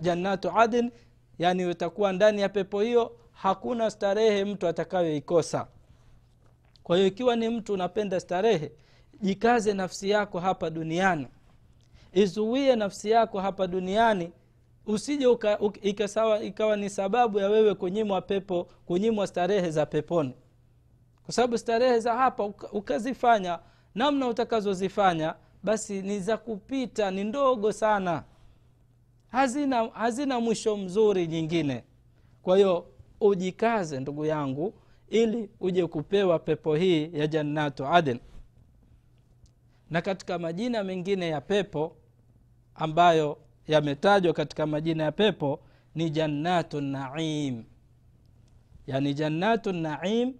Jannatu 0.00 0.50
adin 0.58 0.90
yani 1.38 1.66
utakuwa 1.66 2.12
ndani 2.12 2.40
ya 2.40 2.48
pepo 2.48 2.80
hiyo 2.80 3.16
hakuna 3.32 3.90
starehe 3.90 4.44
mtu 4.44 4.68
atakayoikosa. 4.68 5.66
Kwa 6.82 6.96
hiyo 6.96 7.08
ikiwa 7.08 7.36
ni 7.36 7.48
mtu 7.48 7.72
unapenda 7.74 8.20
starehe 8.20 8.72
jikaze 9.20 9.72
nafsi 9.74 10.10
yako 10.10 10.40
hapa 10.40 10.70
duniani. 10.70 11.28
Izuie 12.12 12.76
nafsi 12.76 13.10
yako 13.10 13.40
hapa 13.40 13.66
duniani 13.66 14.32
usije 14.86 15.26
uka, 15.26 15.58
ikawa 16.42 16.76
ni 16.76 16.90
sababu 16.90 17.38
ya 17.38 17.48
wewe 17.48 17.74
kunyimwa 17.74 18.20
pepo 18.22 18.64
kunyimwa 18.86 19.26
starehe 19.26 19.70
za 19.70 19.86
peponi. 19.86 20.34
Kwa 21.24 21.34
sababu 21.34 21.58
starehe 21.58 22.00
za 22.00 22.14
hapa 22.14 22.44
ukazifanya 22.72 23.58
namna 23.94 24.28
utakazozifanya 24.28 25.34
basi 25.66 26.02
ni 26.02 26.20
za 26.20 26.36
kupita 26.36 27.10
ni 27.10 27.24
ndogo 27.24 27.72
sana. 27.72 28.24
Hazina 29.28 29.88
hazina 29.88 30.40
mwisho 30.40 30.76
mzuri 30.76 31.26
nyingine. 31.26 31.84
Kwa 32.42 32.56
hiyo 32.56 32.86
ujikaze 33.20 34.00
ndugu 34.00 34.24
yangu 34.24 34.74
ili 35.08 35.50
uje 35.60 35.86
kupewa 35.86 36.38
pepo 36.38 36.74
hii 36.76 37.10
ya 37.12 37.26
jannatu 37.26 37.86
aden 37.86 38.18
na 39.90 40.02
katika 40.02 40.38
majina 40.38 40.84
mengine 40.84 41.28
ya 41.28 41.40
pepo 41.40 41.96
ambayo 42.74 43.38
yametajwa 43.68 44.32
katika 44.32 44.66
majina 44.66 45.04
ya 45.04 45.12
pepo 45.12 45.60
ni 45.94 46.10
jannatu 46.10 46.80
naim. 46.80 47.64
Yani 48.86 49.14
jannatu 49.14 49.72
naim 49.72 50.34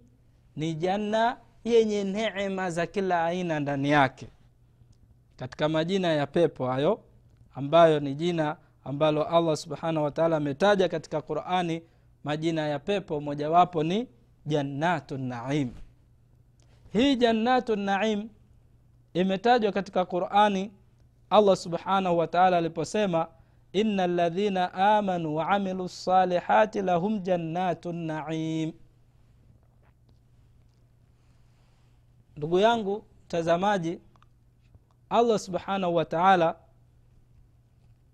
ni 0.55 0.73
janna 0.73 1.37
yenye 1.63 2.03
neema 2.03 2.71
za 2.71 2.85
kila 2.85 3.25
aina 3.25 3.59
ndani 3.59 3.89
yake 3.89 4.27
katika 5.37 5.69
majina 5.69 6.07
ya 6.07 6.27
pepo 6.27 6.67
hayo 6.67 6.99
ambayo 7.55 7.99
ni 7.99 8.15
jina 8.15 8.57
ambalo 8.83 9.23
allah 9.23 9.57
subhanahu 9.57 10.03
wataala 10.05 10.37
ametaja 10.37 10.89
katika 10.89 11.21
qurani 11.21 11.81
majina 12.23 12.67
ya 12.67 12.79
pepo 12.79 13.21
mojawapo 13.21 13.83
ni 13.83 14.07
jannatu 14.45 15.17
naim. 15.17 15.71
Hii 16.93 17.15
jannatu 17.15 17.75
naim 17.75 18.29
imetajwa 19.13 19.71
katika 19.71 20.05
qurani 20.05 20.71
allah 21.29 21.55
subhanahu 21.55 22.17
wataala 22.17 22.57
aliposema 22.57 23.27
ina 23.73 24.07
ladhina 24.07 24.73
amanu 24.73 25.35
waamilu 25.35 25.83
lsalihati 25.85 26.81
lahum 26.81 27.19
jannatu 27.19 27.93
naim. 27.93 28.71
Ndugu 32.37 32.59
yangu 32.59 33.03
mtazamaji 33.25 33.99
allah 35.09 35.39
subhanahu 35.39 35.95
wa 35.95 36.05
taala 36.05 36.55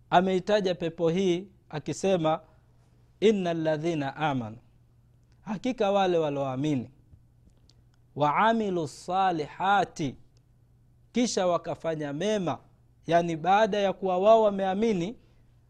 ameitaja 0.09 0.75
pepo 0.75 1.09
hii 1.09 1.47
akisema 1.69 2.39
ina 3.19 3.53
ladhina 3.53 4.15
amanu. 4.15 4.57
Hakika 5.41 5.91
wale 5.91 6.17
walioamini 6.17 6.89
waamilu 8.15 8.87
salihati 8.87 10.15
kisha 11.11 11.47
wakafanya 11.47 12.13
mema. 12.13 12.57
Yaani 13.07 13.35
baada 13.37 13.77
ya 13.77 13.93
kuwa 13.93 14.17
wao 14.17 14.41
wameamini 14.43 15.15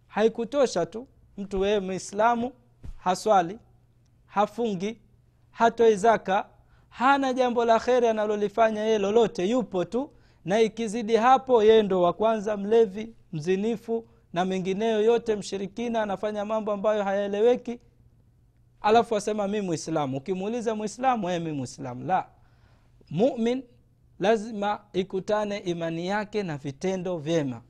haikutosha 0.07 0.85
tu 0.85 1.07
mtu 1.37 1.59
wewe 1.59 1.79
mwislamu 1.79 2.51
haswali 2.97 3.59
hafungi 4.25 4.97
hatoi 5.51 5.95
zaka 5.95 6.45
hana 6.89 7.33
jambo 7.33 7.65
la 7.65 7.79
kheri 7.79 8.07
analolifanya 8.07 8.81
yeye 8.83 8.97
lolote 8.97 9.49
yupo 9.49 9.85
tu 9.85 10.11
na 10.45 10.61
ikizidi 10.61 11.15
hapo 11.15 11.63
yeye 11.63 11.83
ndo 11.83 12.01
wa 12.01 12.13
kwanza 12.13 12.57
mlevi 12.57 13.13
mzinifu 13.33 14.07
na 14.33 14.45
mengineyo 14.45 15.01
yote 15.01 15.35
mshirikina 15.35 16.01
anafanya 16.01 16.45
mambo 16.45 16.71
ambayo 16.71 17.03
hayaeleweki. 17.03 17.79
Alafu 18.81 19.15
asema 19.15 19.47
mi 19.47 19.61
mwislamu 19.61 20.17
ukimuuliza 20.17 20.75
mwislamu 20.75 21.29
ee 21.29 21.39
mi 21.39 21.51
mwislamu 21.51 22.03
la. 22.05 22.27
Mumin 23.09 23.63
lazima 24.19 24.79
ikutane 24.93 25.57
imani 25.57 26.07
yake 26.07 26.43
na 26.43 26.57
vitendo 26.57 27.17
vyema. 27.17 27.61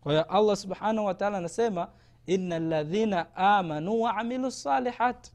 Kwa 0.00 0.12
hiyo 0.12 0.24
allah 0.24 0.56
subhanahu 0.56 1.06
wataala 1.06 1.38
anasema 1.38 1.88
ina 2.26 2.58
ladhina 2.58 3.36
amanu 3.36 4.00
waamilu 4.00 4.50
salihat. 4.50 5.30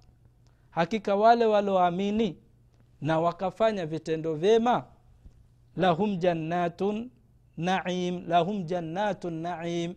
Hakika 0.69 1.15
wale 1.15 1.45
walioamini 1.45 2.37
na 3.01 3.19
wakafanya 3.19 3.85
vitendo 3.85 4.33
vyema 4.35 4.83
lahum 5.77 6.17
jannatun 6.17 7.09
naim 7.57 8.23
lahum 8.27 8.63
jannatun 8.63 9.33
naim. 9.33 9.93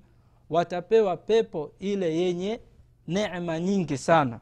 Watapewa 0.50 1.16
pepo 1.16 1.72
ile 1.78 2.16
yenye 2.18 2.60
neema 3.08 3.60
nyingi 3.60 3.98
sana. 3.98 4.40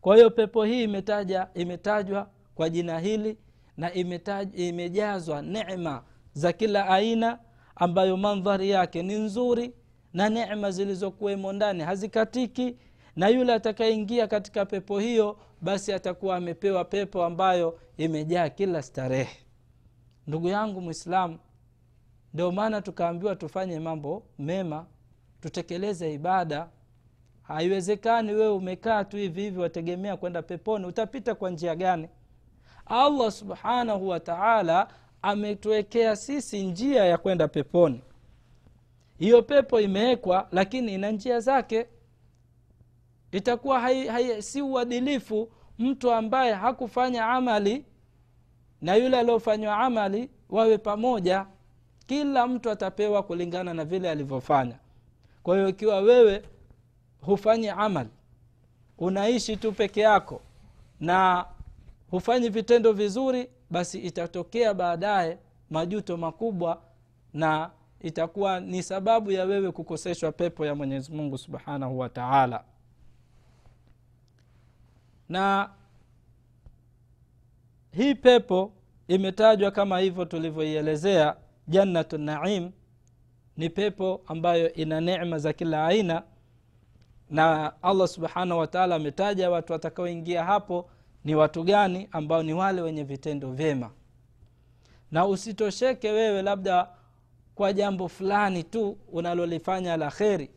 Kwa 0.00 0.16
hiyo 0.16 0.30
pepo 0.30 0.64
hii 0.64 0.82
imetaja 0.84 1.48
imetajwa 1.54 2.30
kwa 2.54 2.70
jina 2.70 2.98
hili 2.98 3.36
na 3.76 3.92
imetaj, 3.94 4.58
imejazwa 4.60 5.42
neema 5.42 6.02
za 6.32 6.52
kila 6.52 6.88
aina 6.88 7.38
ambayo 7.76 8.16
mandhari 8.16 8.70
yake 8.70 9.02
ni 9.02 9.14
nzuri 9.14 9.72
na 10.14 10.28
neema 10.28 10.70
zilizokuwemo 10.70 11.52
ndani 11.52 11.82
hazikatiki 11.82 12.76
na 13.16 13.28
yule 13.28 13.52
atakayeingia 13.54 14.26
katika 14.26 14.66
pepo 14.66 14.98
hiyo 14.98 15.38
basi 15.60 15.92
atakuwa 15.92 16.36
amepewa 16.36 16.84
pepo 16.84 17.24
ambayo 17.24 17.78
imejaa 17.96 18.48
kila 18.48 18.82
starehe 18.82 19.36
ndugu 20.26 20.48
yangu 20.48 20.80
mwislamu 20.80 21.38
ndio 22.34 22.52
maana 22.52 22.82
tukaambiwa 22.82 23.36
tufanye 23.36 23.80
mambo 23.80 24.22
mema 24.38 24.86
tutekeleze 25.40 26.14
ibada. 26.14 26.68
Haiwezekani 27.42 28.32
wewe 28.32 28.48
umekaa 28.52 29.04
tu 29.04 29.16
hivi 29.16 29.40
hivi 29.42 29.58
wategemea 29.60 30.16
kwenda 30.16 30.42
peponi 30.42 30.86
utapita 30.86 31.34
kwa 31.34 31.50
njia 31.50 31.74
gani? 31.74 32.08
Allah 32.86 33.30
subhanahu 33.30 34.08
wa 34.08 34.20
taala 34.20 34.88
ametuwekea 35.22 36.16
sisi 36.16 36.62
njia 36.66 37.04
ya 37.04 37.18
kwenda 37.18 37.48
peponi. 37.48 38.00
Hiyo 39.18 39.42
pepo 39.42 39.80
imewekwa 39.80 40.48
lakini 40.52 40.94
ina 40.94 41.10
njia 41.10 41.40
zake. 41.40 41.86
Itakuwa 43.32 43.80
hai, 43.80 44.06
hai, 44.06 44.42
si 44.42 44.62
uadilifu 44.62 45.48
mtu 45.78 46.12
ambaye 46.12 46.52
hakufanya 46.52 47.26
amali 47.26 47.84
na 48.82 48.94
yule 48.94 49.18
aliofanywa 49.18 49.76
amali 49.78 50.30
wawe 50.50 50.78
pamoja. 50.78 51.46
Kila 52.06 52.46
mtu 52.46 52.70
atapewa 52.70 53.22
kulingana 53.22 53.74
na 53.74 53.84
vile 53.84 54.10
alivyofanya. 54.10 54.76
Kwa 55.42 55.56
hiyo 55.56 55.68
ikiwa 55.68 56.00
wewe 56.00 56.42
hufanyi 57.20 57.68
amali 57.68 58.10
unaishi 58.98 59.56
tu 59.56 59.72
peke 59.72 60.00
yako 60.00 60.40
na 61.00 61.44
hufanyi 62.10 62.48
vitendo 62.48 62.92
vizuri 62.92 63.50
basi 63.70 63.98
itatokea 63.98 64.74
baadaye 64.74 65.38
majuto 65.70 66.16
makubwa 66.16 66.82
na 67.34 67.70
itakuwa 68.00 68.60
ni 68.60 68.82
sababu 68.82 69.30
ya 69.32 69.44
wewe 69.44 69.72
kukoseshwa 69.72 70.32
pepo 70.32 70.66
ya 70.66 70.74
mwenyezi 70.74 71.12
mungu 71.12 71.38
subhanahu 71.38 71.98
wa 71.98 72.08
taala. 72.08 72.64
Na 75.28 75.70
hii 77.92 78.14
pepo 78.14 78.72
imetajwa 79.08 79.70
kama 79.70 79.98
hivyo 79.98 80.24
tulivyoielezea 80.24 81.36
jannatu 81.68 82.18
naim. 82.18 82.70
Ni 83.56 83.70
pepo 83.70 84.22
ambayo 84.26 84.72
ina 84.72 85.00
necma 85.00 85.38
za 85.38 85.52
kila 85.52 85.86
aina. 85.86 86.22
Na 87.30 87.72
allah 87.82 88.08
subhanahu 88.08 88.60
wataala 88.60 88.94
ametaja 88.94 89.50
watu 89.50 89.72
watakaoingia 89.72 90.44
hapo 90.44 90.90
ni 91.24 91.34
watu 91.34 91.62
gani 91.62 92.08
ambao 92.12 92.42
ni 92.42 92.52
wale 92.52 92.82
wenye 92.82 93.04
vitendo 93.04 93.52
vyema. 93.52 93.90
Na 95.10 95.26
usitosheke 95.26 96.10
wewe 96.10 96.42
labda 96.42 96.88
kwa 97.54 97.72
jambo 97.72 98.08
fulani 98.08 98.62
tu 98.64 98.98
unalolifanya 99.12 99.96
la 99.96 100.10
kheri. 100.10 100.50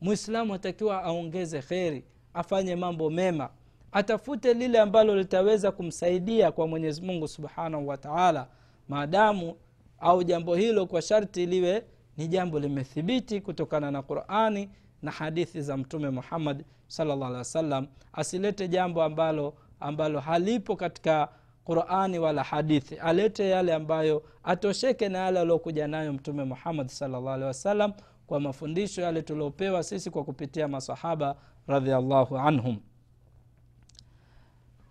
Mwislamu 0.00 0.54
atakiwa 0.54 1.02
aongeze 1.04 1.62
kheri 1.62 2.04
afanye 2.34 2.76
mambo 2.76 3.10
mema 3.10 3.50
atafute 3.92 4.54
lile 4.54 4.80
ambalo 4.80 5.16
litaweza 5.16 5.72
kumsaidia 5.72 6.52
kwa 6.52 6.66
mwenyezi 6.66 7.02
mungu 7.02 7.28
subhanahu 7.28 7.88
wa 7.88 7.96
taala. 7.96 8.46
Maadamu 8.88 9.56
au 9.98 10.22
jambo 10.24 10.54
hilo 10.54 10.86
kwa 10.86 11.02
sharti 11.02 11.46
liwe 11.46 11.84
ni 12.16 12.28
jambo 12.28 12.60
limethibiti 12.60 13.40
kutokana 13.40 13.90
na 13.90 14.02
qurani 14.02 14.70
na 15.02 15.10
hadithi 15.10 15.62
za 15.62 15.76
mtume 15.76 16.10
muhammad 16.10 16.64
salllah 16.86 17.84
asilete 18.12 18.68
jambo 18.68 19.02
ambalo 19.02 19.54
ambalo 19.80 20.20
halipo 20.20 20.76
katika 20.76 21.28
qurani 21.64 22.18
wala 22.18 22.42
hadithi. 22.42 22.96
Alete 22.96 23.48
yale 23.48 23.74
ambayo 23.74 24.22
atosheke 24.44 25.08
na 25.08 25.18
yale 25.18 25.40
aliokuja 25.40 25.88
nayo 25.88 26.12
mtume 26.12 26.44
muhammad 26.44 26.88
salllah 26.88 27.92
kwa 28.26 28.40
mafundisho 28.40 29.02
yale 29.02 29.22
tuliopewa 29.22 29.82
sisi 29.82 30.10
kwa 30.10 30.24
kupitia 30.24 30.68
masahaba 30.68 31.36
radiallahu 31.66 32.38
anhum 32.38 32.76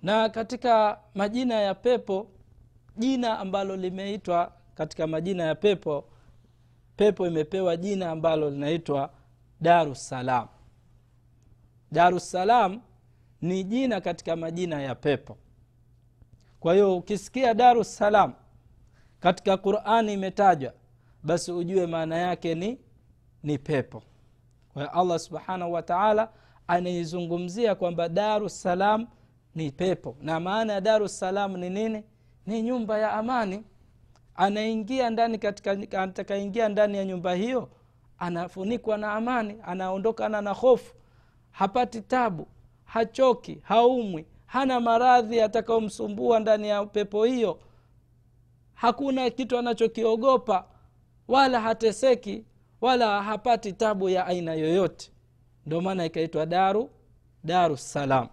na 0.01 0.29
katika 0.29 0.99
majina 1.15 1.55
ya 1.55 1.75
pepo 1.75 2.27
jina 2.97 3.39
ambalo 3.39 3.75
limeitwa 3.75 4.51
katika 4.75 5.07
majina 5.07 5.43
ya 5.43 5.55
pepo 5.55 6.05
pepo 6.95 7.27
imepewa 7.27 7.77
jina 7.77 8.09
ambalo 8.11 8.49
linaitwa 8.49 9.09
darussalam. 9.61 10.47
Darussalam 11.91 12.81
ni 13.41 13.63
jina 13.63 14.01
katika 14.01 14.35
majina 14.35 14.81
ya 14.81 14.95
pepo. 14.95 15.37
Kwa 16.59 16.73
hiyo 16.73 16.97
ukisikia 16.97 17.53
darussalam 17.53 18.33
katika 19.19 19.57
qurani 19.57 20.13
imetajwa 20.13 20.73
basi 21.23 21.51
ujue 21.51 21.87
maana 21.87 22.17
yake 22.17 22.55
ni 22.55 22.79
ni 23.43 23.57
pepo. 23.57 24.03
Kwa 24.73 24.81
hiyo 24.81 24.99
allah 25.01 25.19
subhanahu 25.19 25.73
wa 25.73 25.81
taala 25.81 26.29
anaizungumzia 26.67 27.75
kwamba 27.75 28.09
darussalam 28.09 29.07
ni 29.59 29.71
pepo. 29.71 30.15
Na 30.21 30.39
maana 30.39 30.73
ya 30.73 30.81
darusalam 30.81 31.57
ni 31.57 31.69
nini? 31.69 32.03
Ni 32.45 32.61
nyumba 32.61 32.97
ya 32.99 33.13
amani. 33.13 33.63
Anaingia 34.35 35.09
ndani 35.09 35.37
katika 35.37 36.01
atakaingia 36.01 36.69
ndani 36.69 36.97
ya 36.97 37.05
nyumba 37.05 37.33
hiyo 37.33 37.69
anafunikwa 38.17 38.97
na 38.97 39.13
amani 39.13 39.57
anaondokana 39.63 40.41
na 40.41 40.51
hofu. 40.51 40.95
Hapati 41.51 42.01
tabu 42.01 42.47
hachoki 42.83 43.59
haumwi 43.63 44.25
hana 44.45 44.79
maradhi 44.79 45.41
atakayomsumbua 45.41 46.39
ndani 46.39 46.67
ya 46.69 46.85
pepo 46.85 47.23
hiyo. 47.23 47.59
Hakuna 48.73 49.29
kitu 49.29 49.57
anachokiogopa 49.57 50.65
wala 51.27 51.61
hateseki 51.61 52.45
wala 52.81 53.23
hapati 53.23 53.73
tabu 53.73 54.09
ya 54.09 54.25
aina 54.25 54.53
yoyote. 54.53 55.11
Ndio 55.65 55.81
maana 55.81 56.05
ikaitwa 56.05 56.45
daru 56.45 56.89
daru 57.43 57.77
salam 57.77 58.27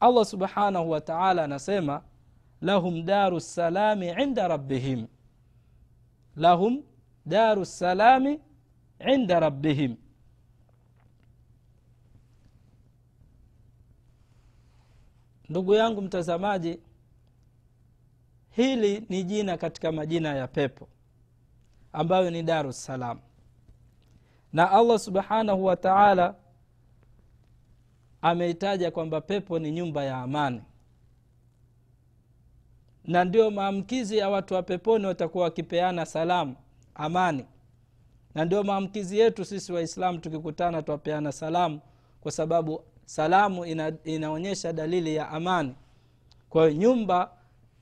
allah 0.00 0.24
subhanahu 0.24 0.90
wa 0.90 1.00
taala 1.00 1.44
anasema 1.44 2.02
lahum 2.60 3.04
daru 3.04 3.40
salami 3.40 4.08
inda 4.22 4.48
rabbihim. 4.48 5.06
Lahum 6.36 6.82
daru 7.26 7.64
salami 7.64 8.40
inda 9.00 9.40
rabbihim. 9.40 9.96
Ndugu 15.48 15.74
yangu 15.74 16.02
mtazamaji 16.02 16.80
hili 18.50 19.06
ni 19.08 19.24
jina 19.24 19.56
katika 19.56 19.92
majina 19.92 20.34
ya 20.34 20.48
pepo 20.48 20.88
ambayo 21.92 22.30
ni 22.30 22.42
daru 22.42 22.72
salam. 22.72 23.20
Na 24.52 24.70
allah 24.70 24.98
subhanahu 24.98 25.64
wa 25.64 25.76
taala 25.76 26.34
ameitaja 28.24 28.90
kwamba 28.90 29.20
pepo 29.20 29.58
ni 29.58 29.70
nyumba 29.72 30.04
ya 30.04 30.16
amani. 30.16 30.62
Na 33.04 33.24
ndio 33.24 33.50
maamkizi 33.50 34.18
ya 34.18 34.28
watu 34.28 34.54
wa 34.54 34.62
peponi 34.62 35.06
watakuwa 35.06 35.44
wakipeana 35.44 36.06
salamu 36.06 36.56
amani. 36.94 37.44
Na 38.34 38.44
ndio 38.44 38.62
maamkizi 38.62 39.18
yetu 39.18 39.44
sisi 39.44 39.72
waislamu 39.72 40.18
tukikutana 40.18 40.82
twapeana 40.82 41.32
salamu 41.32 41.80
kwa 42.20 42.32
sababu 42.32 42.84
salamu 43.04 43.64
ina, 43.66 43.92
inaonyesha 44.04 44.72
dalili 44.72 45.14
ya 45.16 45.28
amani. 45.30 45.74
Kwa 46.50 46.68
hiyo 46.68 46.80
nyumba 46.80 47.30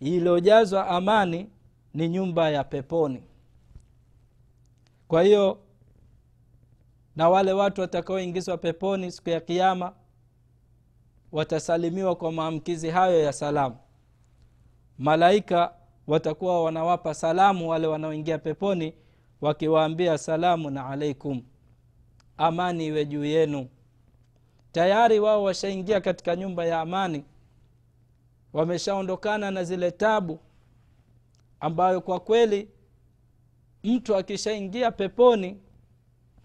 iliyojazwa 0.00 0.88
amani 0.88 1.48
ni 1.94 2.08
nyumba 2.08 2.50
ya 2.50 2.64
peponi. 2.64 3.22
Kwa 5.08 5.22
hiyo 5.22 5.58
na 7.16 7.28
wale 7.28 7.52
watu 7.52 7.80
watakaoingizwa 7.80 8.58
peponi 8.58 9.12
siku 9.12 9.30
ya 9.30 9.40
kiama 9.40 9.92
watasalimiwa 11.32 12.16
kwa 12.16 12.32
maamkizi 12.32 12.90
hayo 12.90 13.20
ya 13.20 13.32
salamu. 13.32 13.76
Malaika 14.98 15.74
watakuwa 16.06 16.64
wanawapa 16.64 17.14
salamu 17.14 17.68
wale 17.70 17.86
wanaoingia 17.86 18.38
peponi 18.38 18.94
wakiwaambia 19.40 20.18
salamun 20.18 20.76
alaikum. 20.78 21.42
Amani 22.36 22.86
iwe 22.86 23.04
juu 23.06 23.24
yenu. 23.24 23.68
Tayari 24.72 25.20
wao 25.20 25.42
washaingia 25.42 26.00
katika 26.00 26.36
nyumba 26.36 26.64
ya 26.64 26.80
amani. 26.80 27.24
Wameshaondokana 28.52 29.50
na 29.50 29.64
zile 29.64 29.90
tabu 29.90 30.38
ambayo 31.60 32.00
kwa 32.00 32.20
kweli 32.20 32.68
mtu 33.84 34.16
akishaingia 34.16 34.90
peponi 34.92 35.60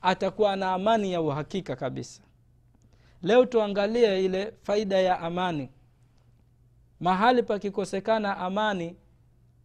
atakuwa 0.02 0.56
na 0.56 0.74
amani 0.74 1.12
ya 1.14 1.22
uhakika 1.22 1.76
kabisa 1.76 2.22
leo 3.24 3.46
tuangalie 3.46 4.26
ile 4.26 4.54
faida 4.64 4.98
ya 4.98 5.20
amani. 5.20 5.70
Mahali 7.00 7.44
pakikosekana 7.44 8.38
amani 8.38 8.96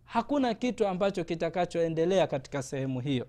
hakuna 0.04 0.54
kitu 0.54 0.86
ambacho 0.88 1.24
kitakachoendelea 1.24 2.26
katika 2.26 2.62
sehemu 2.62 3.00
hiyo. 3.00 3.26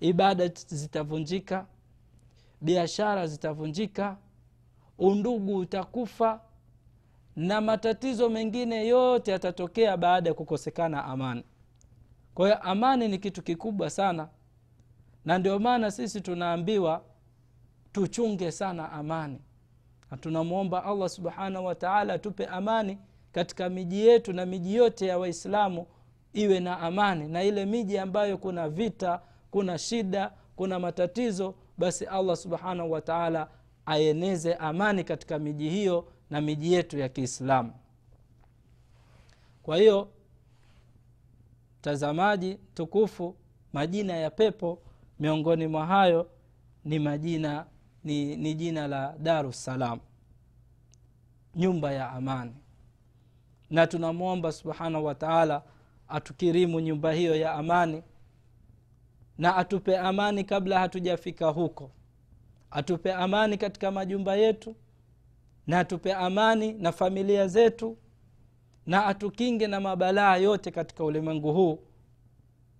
Ibada 0.00 0.48
zitavunjika 0.48 1.66
biashara 2.60 3.26
zitavunjika 3.26 4.16
undugu 4.98 5.56
utakufa 5.56 6.40
na 7.36 7.60
matatizo 7.60 8.28
mengine 8.30 8.86
yote 8.86 9.30
yatatokea 9.30 9.96
baada 9.96 10.30
ya 10.30 10.34
kukosekana 10.34 11.04
amani. 11.04 11.44
Kwa 12.34 12.46
hiyo 12.46 12.58
amani 12.62 13.08
ni 13.08 13.18
kitu 13.18 13.42
kikubwa 13.42 13.90
sana 13.90 14.28
na 15.24 15.38
ndio 15.38 15.58
maana 15.58 15.90
sisi 15.90 16.20
tunaambiwa 16.20 17.04
tuchunge 17.92 18.52
sana 18.52 18.92
amani. 18.92 19.38
Na 20.10 20.16
tunamwomba 20.16 20.84
allah 20.84 21.08
subhanahu 21.08 21.64
wataala 21.66 22.12
atupe 22.14 22.46
amani 22.46 22.98
katika 23.32 23.68
miji 23.68 24.06
yetu 24.06 24.32
na 24.32 24.46
miji 24.46 24.74
yote 24.74 25.06
ya 25.06 25.18
waislamu 25.18 25.86
iwe 26.32 26.60
na 26.60 26.78
amani. 26.80 27.28
Na 27.28 27.42
ile 27.42 27.66
miji 27.66 27.98
ambayo 27.98 28.38
kuna 28.38 28.68
vita 28.68 29.20
kuna 29.50 29.78
shida 29.78 30.32
kuna 30.56 30.78
matatizo 30.78 31.54
basi 31.78 32.04
allah 32.06 32.36
subhanahu 32.36 32.90
wataala 32.92 33.48
aeneze 33.86 34.54
amani 34.54 35.04
katika 35.04 35.38
miji 35.38 35.68
hiyo 35.70 36.08
na 36.30 36.40
miji 36.40 36.72
yetu 36.72 36.98
ya 36.98 37.08
kiislamu. 37.08 37.72
Kwa 39.62 39.76
hiyo 39.76 40.08
mtazamaji 41.80 42.58
tukufu 42.74 43.36
majina 43.72 44.16
ya 44.16 44.30
pepo 44.30 44.78
miongoni 45.20 45.66
mwa 45.66 45.86
hayo 45.86 46.30
ni 46.84 46.98
majina 46.98 47.66
ni, 48.04 48.36
ni 48.36 48.54
jina 48.54 48.86
la 48.88 49.14
darussalam 49.18 49.98
nyumba 51.54 51.92
ya 51.92 52.10
amani. 52.10 52.54
Na 53.70 53.86
tunamwomba 53.86 54.52
subhanahu 54.52 55.04
wa 55.04 55.14
taala 55.14 55.62
atukirimu 56.08 56.80
nyumba 56.80 57.12
hiyo 57.12 57.36
ya 57.36 57.52
amani 57.52 58.02
na 59.38 59.56
atupe 59.56 59.98
amani 59.98 60.44
kabla 60.44 60.78
hatujafika 60.80 61.46
huko. 61.48 61.90
Atupe 62.70 63.12
amani 63.12 63.58
katika 63.58 63.90
majumba 63.90 64.34
yetu 64.36 64.76
na 65.66 65.78
atupe 65.78 66.12
amani 66.14 66.72
na 66.72 66.92
familia 66.92 67.46
zetu 67.48 67.96
na 68.86 69.06
atukinge 69.06 69.66
na 69.66 69.80
mabalaa 69.80 70.36
yote 70.36 70.70
katika 70.70 71.04
ulimwengu 71.04 71.52
huu 71.52 71.78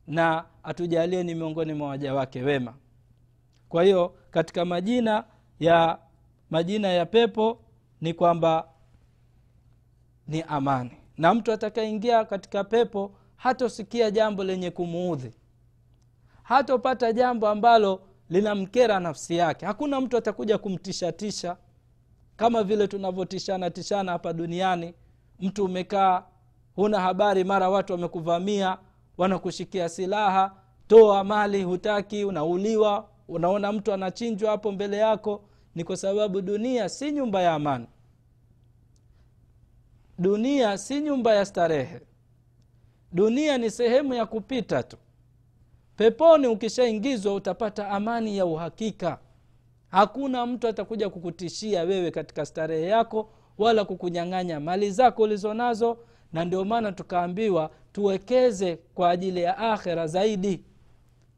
na 0.07 0.45
atujalie 0.63 1.23
ni 1.25 1.35
miongoni 1.35 1.73
mwa 1.75 1.89
waja 1.89 2.15
wake 2.15 2.43
wema. 2.43 2.75
Kwa 3.69 3.83
hiyo 3.85 4.15
katika 4.33 4.65
majina 4.65 5.25
ya 5.61 5.99
majina 6.51 6.89
ya 6.89 7.07
pepo 7.07 7.59
ni 8.01 8.15
kwamba 8.15 8.69
ni 10.29 10.43
amani. 10.43 10.91
Na 11.19 11.35
mtu 11.35 11.53
atakaingia 11.53 12.25
katika 12.25 12.65
pepo 12.65 13.13
hatosikia 13.37 14.11
jambo 14.11 14.45
lenye 14.45 14.71
kumuudhi. 14.71 15.33
Hatopata 16.43 17.13
jambo 17.13 17.49
ambalo 17.49 18.01
linamkera 18.31 19.01
nafsi 19.01 19.37
yake. 19.37 19.67
Hakuna 19.67 20.01
mtu 20.01 20.17
atakuja 20.17 20.59
kumtishatisha. 20.59 21.57
Kama 22.37 22.63
vile 22.63 22.89
tunavyotishana 22.89 23.71
tishana 23.71 24.13
hapa 24.13 24.33
duniani 24.33 24.95
mtu 25.41 25.65
umekaa 25.65 26.23
huna 26.77 27.01
habari 27.01 27.45
mara 27.45 27.71
watu 27.71 27.93
wamekuvamia 27.93 28.79
wanakushikia 29.19 29.89
silaha 29.89 30.55
toa 30.87 31.25
mali 31.25 31.63
hutaki 31.63 32.25
unauliwa 32.25 33.09
unaona 33.33 33.73
mtu 33.73 33.93
anachinjwa 33.93 34.51
hapo 34.51 34.73
mbele 34.73 34.97
yako 34.97 35.43
ni 35.75 35.85
kwa 35.85 35.97
sababu 35.97 36.41
dunia 36.41 36.89
si 36.89 37.13
nyumba 37.13 37.43
ya 37.43 37.53
amani. 37.55 37.87
Dunia 40.19 40.79
si 40.79 41.01
nyumba 41.01 41.35
ya 41.35 41.45
starehe. 41.45 42.01
Dunia 43.13 43.59
ni 43.59 43.71
sehemu 43.71 44.15
ya 44.15 44.27
kupita 44.27 44.83
tu. 44.83 44.97
Peponi 45.97 46.47
ukishaingizwa 46.47 47.35
utapata 47.35 47.89
amani 47.89 48.39
ya 48.39 48.47
uhakika. 48.47 49.19
Hakuna 49.91 50.47
mtu 50.47 50.69
atakuja 50.69 51.11
kukutishia 51.11 51.83
wewe 51.83 52.11
katika 52.11 52.47
starehe 52.47 52.87
yako 52.87 53.29
wala 53.59 53.85
kukunyang'anya 53.85 54.61
mali 54.61 54.91
zako 54.91 55.23
ulizo 55.23 55.55
nazo 55.55 55.99
na 56.33 56.45
ndio 56.45 56.65
maana 56.65 56.93
tukaambiwa 56.93 57.71
tuwekeze 57.93 58.77
kwa 58.77 59.11
ajili 59.11 59.43
ya 59.43 59.59
akhera 59.59 60.07
zaidi 60.07 60.65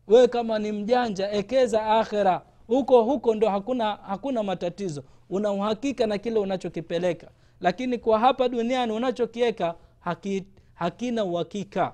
wewe 0.09 0.29
kama 0.29 0.59
ni 0.59 0.73
mjanja 0.73 1.31
ekeza 1.33 1.87
akhera. 1.87 2.43
Huko 2.67 3.03
huko 3.03 3.35
ndo 3.35 3.49
hakuna 3.49 3.97
hakuna 3.97 4.43
matatizo. 4.43 5.05
Una 5.31 5.53
uhakika 5.53 6.07
na 6.07 6.19
kile 6.19 6.39
unachokipeleka. 6.39 7.31
Lakini 7.61 7.99
kwa 7.99 8.19
hapa 8.19 8.49
duniani 8.49 8.93
unachokiweka 8.93 9.75
haki, 10.01 10.45
hakina 10.75 11.25
uhakika. 11.25 11.93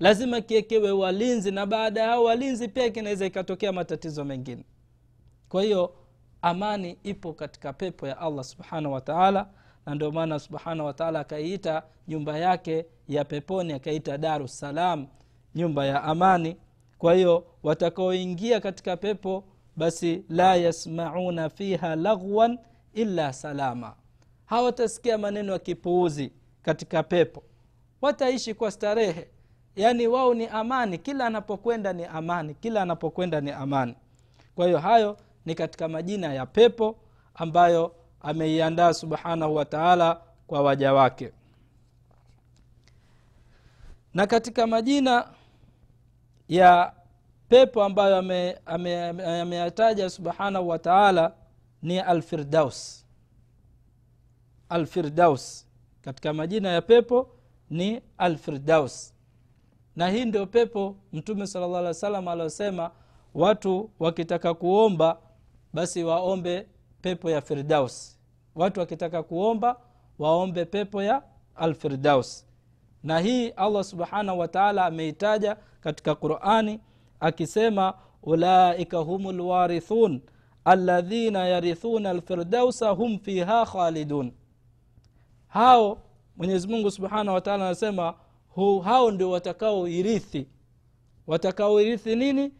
Lazima 0.00 0.40
kiekewe 0.40 0.90
walinzi 0.90 1.50
na 1.50 1.66
baada 1.66 2.00
ya 2.02 2.20
walinzi 2.20 2.68
pia 2.68 2.90
kinaweza 2.90 3.26
ikatokea 3.26 3.72
matatizo 3.72 4.24
mengine. 4.24 4.64
Kwa 5.48 5.62
hiyo 5.62 5.94
amani 6.42 6.98
ipo 7.02 7.32
katika 7.32 7.72
pepo 7.72 8.06
ya 8.06 8.18
allah 8.18 8.44
subhanahu 8.44 8.94
wataala 8.94 9.48
na 9.86 9.94
ndio 9.94 10.10
maana 10.12 10.38
subhanahu 10.38 10.86
wataala 10.86 11.20
akaiita 11.20 11.82
nyumba 12.08 12.38
yake 12.38 12.86
ya 13.08 13.24
peponi 13.24 13.72
akaita 13.72 14.18
darussalam 14.18 15.06
nyumba 15.54 15.86
ya 15.86 16.02
amani 16.02 16.56
kwa 16.98 17.14
hiyo 17.14 17.44
watakaoingia 17.62 18.60
katika 18.60 18.96
pepo 18.96 19.44
basi 19.76 20.24
la 20.28 20.54
yasmauna 20.56 21.48
fiha 21.48 21.96
laghwan 21.96 22.58
illa 22.94 23.32
salama. 23.32 23.94
Hawatasikia 24.46 25.18
maneno 25.18 25.52
ya 25.52 25.58
kipuuzi 25.58 26.32
katika 26.62 27.02
pepo. 27.02 27.42
Wataishi 28.02 28.54
kwa 28.54 28.70
starehe. 28.70 29.28
Yaani 29.76 30.06
wao 30.06 30.34
ni 30.34 30.46
amani. 30.46 30.98
Kila 30.98 31.26
anapokwenda 31.26 31.92
ni 31.92 32.04
amani. 32.04 32.54
Kila 32.54 32.82
anapokwenda 32.82 33.40
ni 33.40 33.50
amani. 33.50 33.94
Kwa 34.54 34.66
hiyo 34.66 34.78
hayo 34.78 35.16
ni 35.46 35.54
katika 35.54 35.88
majina 35.88 36.34
ya 36.34 36.46
pepo 36.46 36.96
ambayo 37.34 37.94
ameiandaa 38.20 38.92
subhanahu 38.94 39.54
wa 39.54 39.64
taala 39.64 40.20
kwa 40.46 40.62
waja 40.62 40.92
wake. 40.94 41.32
Na 44.14 44.26
katika 44.26 44.66
majina 44.66 45.28
ya 46.48 46.92
pepo 47.48 47.82
ambayo 47.84 48.16
ameyataja 48.16 48.62
ame, 48.66 50.02
ame 50.02 50.10
subhanahu 50.10 50.68
wa 50.68 50.78
taala 50.78 51.32
ni 51.82 51.98
alfirdaus. 52.00 53.06
Alfirdaus. 54.68 55.66
Katika 56.02 56.32
majina 56.32 56.68
ya 56.68 56.82
pepo 56.82 57.28
ni 57.70 58.00
alfirdaus. 58.18 59.14
Na 59.96 60.08
hii 60.08 60.24
ndio 60.24 60.46
pepo 60.46 60.96
mtume 61.12 61.46
sala 61.46 61.66
llah 61.66 61.76
alih 61.78 61.88
wa 61.88 61.94
sallam 61.94 62.28
aliosema 62.28 62.90
watu 63.34 63.90
wakitaka 63.98 64.54
kuomba 64.54 65.18
basi 65.72 66.04
waombe 66.04 66.66
pepo 67.02 67.30
ya 67.30 67.40
firdaus. 67.40 68.18
Watu 68.54 68.80
wakitaka 68.80 69.22
kuomba 69.22 69.80
waombe 70.18 70.64
pepo 70.64 71.02
ya 71.02 71.22
alfirdaus. 71.54 72.46
Na 73.02 73.18
hii 73.18 73.48
allah 73.48 73.84
subhanahu 73.84 74.38
wataala 74.38 74.86
ameitaja 74.86 75.56
katika 75.86 76.14
qurani 76.14 76.80
akisema 77.20 77.94
ulaika 78.22 78.98
hum 78.98 79.30
lwarithun 79.36 80.20
aladhina 80.64 81.48
yarithuna 81.48 82.10
alfirdausa 82.10 82.90
hum 82.90 83.18
fiha 83.18 83.66
khalidun. 83.66 84.32
Hao 85.48 85.98
mwenyezi 86.36 86.68
mungu 86.68 86.90
subhanahu 86.90 87.34
wataala 87.34 87.66
anasema 87.66 88.14
hao 88.84 89.10
ndio 89.10 89.30
watakaoirithi. 89.30 90.46
Watakaoirithi 91.26 92.16
nini? 92.16 92.52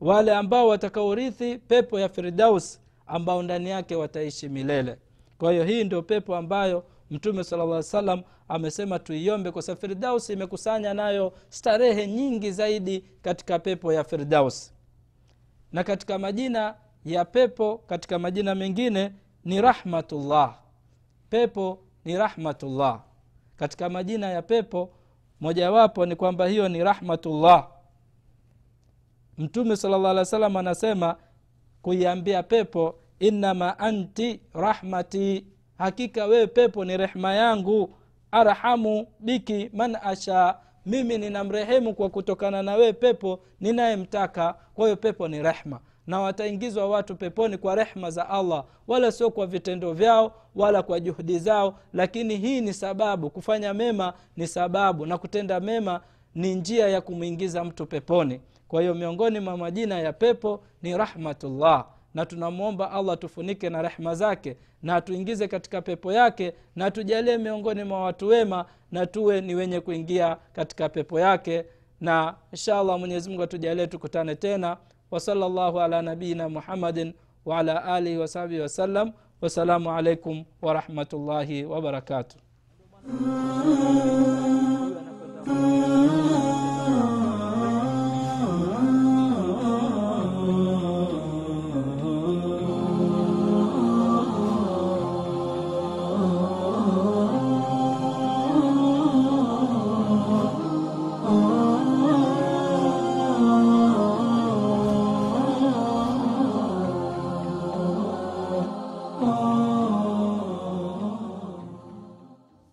Wale 0.00 0.34
ambao 0.34 0.68
watakaorithi 0.68 1.58
pepo 1.58 2.00
ya 2.00 2.08
firdaus 2.08 2.80
ambao 3.06 3.42
ndani 3.42 3.70
yake 3.70 3.96
wataishi 3.96 4.48
milele. 4.48 4.98
Kwa 5.38 5.52
hiyo 5.52 5.64
hii 5.64 5.84
ndio 5.84 6.02
pepo 6.02 6.36
ambayo 6.36 6.84
mtume 7.10 7.44
sala 7.44 7.82
salam 7.82 8.22
amesema 8.48 8.98
tuiombe 8.98 9.50
kwa 9.50 9.62
sababu 9.62 9.80
firdaus 9.80 10.30
imekusanya 10.30 10.94
nayo 10.94 11.32
starehe 11.48 12.06
nyingi 12.06 12.52
zaidi 12.52 13.04
katika 13.22 13.58
pepo 13.58 13.92
ya 13.92 14.04
firdaus. 14.04 14.72
Na 15.72 15.84
katika 15.84 16.18
majina 16.18 16.74
ya 17.04 17.24
pepo 17.24 17.78
katika 17.78 18.18
majina 18.18 18.54
mengine 18.54 19.12
ni 19.44 19.60
rahmatullah. 19.60 20.58
Pepo 21.30 21.78
ni 22.04 22.16
rahmatullah. 22.16 23.02
Katika 23.56 23.88
majina 23.88 24.26
ya 24.30 24.42
pepo 24.42 24.90
mojawapo 25.40 26.06
ni 26.06 26.16
kwamba 26.16 26.46
hiyo 26.46 26.68
ni 26.68 26.84
rahmatullah. 26.84 27.68
Mtume 29.38 29.76
sala 29.76 29.98
llah 29.98 30.10
alih 30.10 30.24
salam 30.24 30.56
anasema 30.56 31.16
kuiambia 31.82 32.42
pepo 32.42 32.94
innama 33.18 33.78
anti 33.78 34.40
rahmati 34.54 35.46
hakika 35.80 36.26
wewe 36.26 36.46
pepo 36.46 36.84
ni 36.84 36.96
rehma 36.96 37.34
yangu. 37.34 37.90
Arhamu 38.30 39.06
biki 39.20 39.70
man 39.72 39.96
asha. 40.02 40.56
Mimi 40.86 41.18
ninamrehemu 41.18 41.94
kwa 41.94 42.08
kutokana 42.10 42.62
na 42.62 42.74
wewe 42.74 42.92
pepo 42.92 43.40
ninayemtaka. 43.60 44.54
Kwa 44.74 44.84
hiyo 44.84 44.96
pepo 44.96 45.28
ni 45.28 45.42
rehma 45.42 45.80
na 46.06 46.20
wataingizwa 46.20 46.88
watu 46.88 47.16
peponi 47.16 47.58
kwa 47.58 47.74
rehma 47.74 48.10
za 48.10 48.28
allah. 48.30 48.64
Wala 48.88 49.12
sio 49.12 49.30
kwa 49.30 49.46
vitendo 49.46 49.92
vyao 49.92 50.32
wala 50.56 50.82
kwa 50.82 51.00
juhudi 51.00 51.38
zao. 51.38 51.74
Lakini 51.92 52.36
hii 52.36 52.60
ni 52.60 52.72
sababu. 52.74 53.30
Kufanya 53.30 53.74
mema 53.74 54.12
ni 54.36 54.46
sababu. 54.46 55.06
Na 55.06 55.18
kutenda 55.18 55.60
mema 55.60 56.00
ni 56.34 56.54
njia 56.54 56.88
ya 56.88 57.00
kumwingiza 57.00 57.64
mtu 57.64 57.86
peponi. 57.86 58.40
Kwa 58.68 58.80
hiyo 58.80 58.94
miongoni 58.94 59.40
mwa 59.40 59.56
majina 59.56 60.00
ya 60.00 60.12
pepo 60.12 60.60
ni 60.82 60.96
rahmatullah 60.96 61.86
na 62.14 62.26
tunamwomba 62.26 62.90
allah 62.90 63.18
tufunike 63.18 63.70
na 63.70 63.82
rehma 63.82 64.14
zake 64.14 64.56
na 64.82 64.96
atuingize 64.96 65.48
katika 65.48 65.82
pepo 65.82 66.12
yake 66.12 66.52
na 66.76 66.90
tujalie 66.90 67.38
miongoni 67.38 67.84
mwa 67.84 68.02
watu 68.04 68.26
wema 68.28 68.64
na 68.92 69.06
tuwe 69.06 69.40
ni 69.40 69.54
wenye 69.54 69.80
kuingia 69.80 70.36
katika 70.52 70.88
pepo 70.88 71.20
yake. 71.20 71.64
Na 72.00 72.34
insha 72.52 72.78
allah 72.78 72.98
mwenyezimungu 72.98 73.42
atujalie 73.42 73.86
tukutane 73.86 74.34
tena. 74.34 74.76
Wasala 75.10 75.48
llahu 75.48 75.80
ala 75.80 76.02
nabiina 76.02 76.48
muhammadin 76.48 77.12
waala 77.44 77.84
alihi 77.84 78.16
wasahbihi 78.18 78.60
wasallam 78.60 79.12
wassalamu 79.40 79.90
alaikum 79.92 80.44
warahmatullahi 80.62 81.64
wabarakatuh 81.64 82.36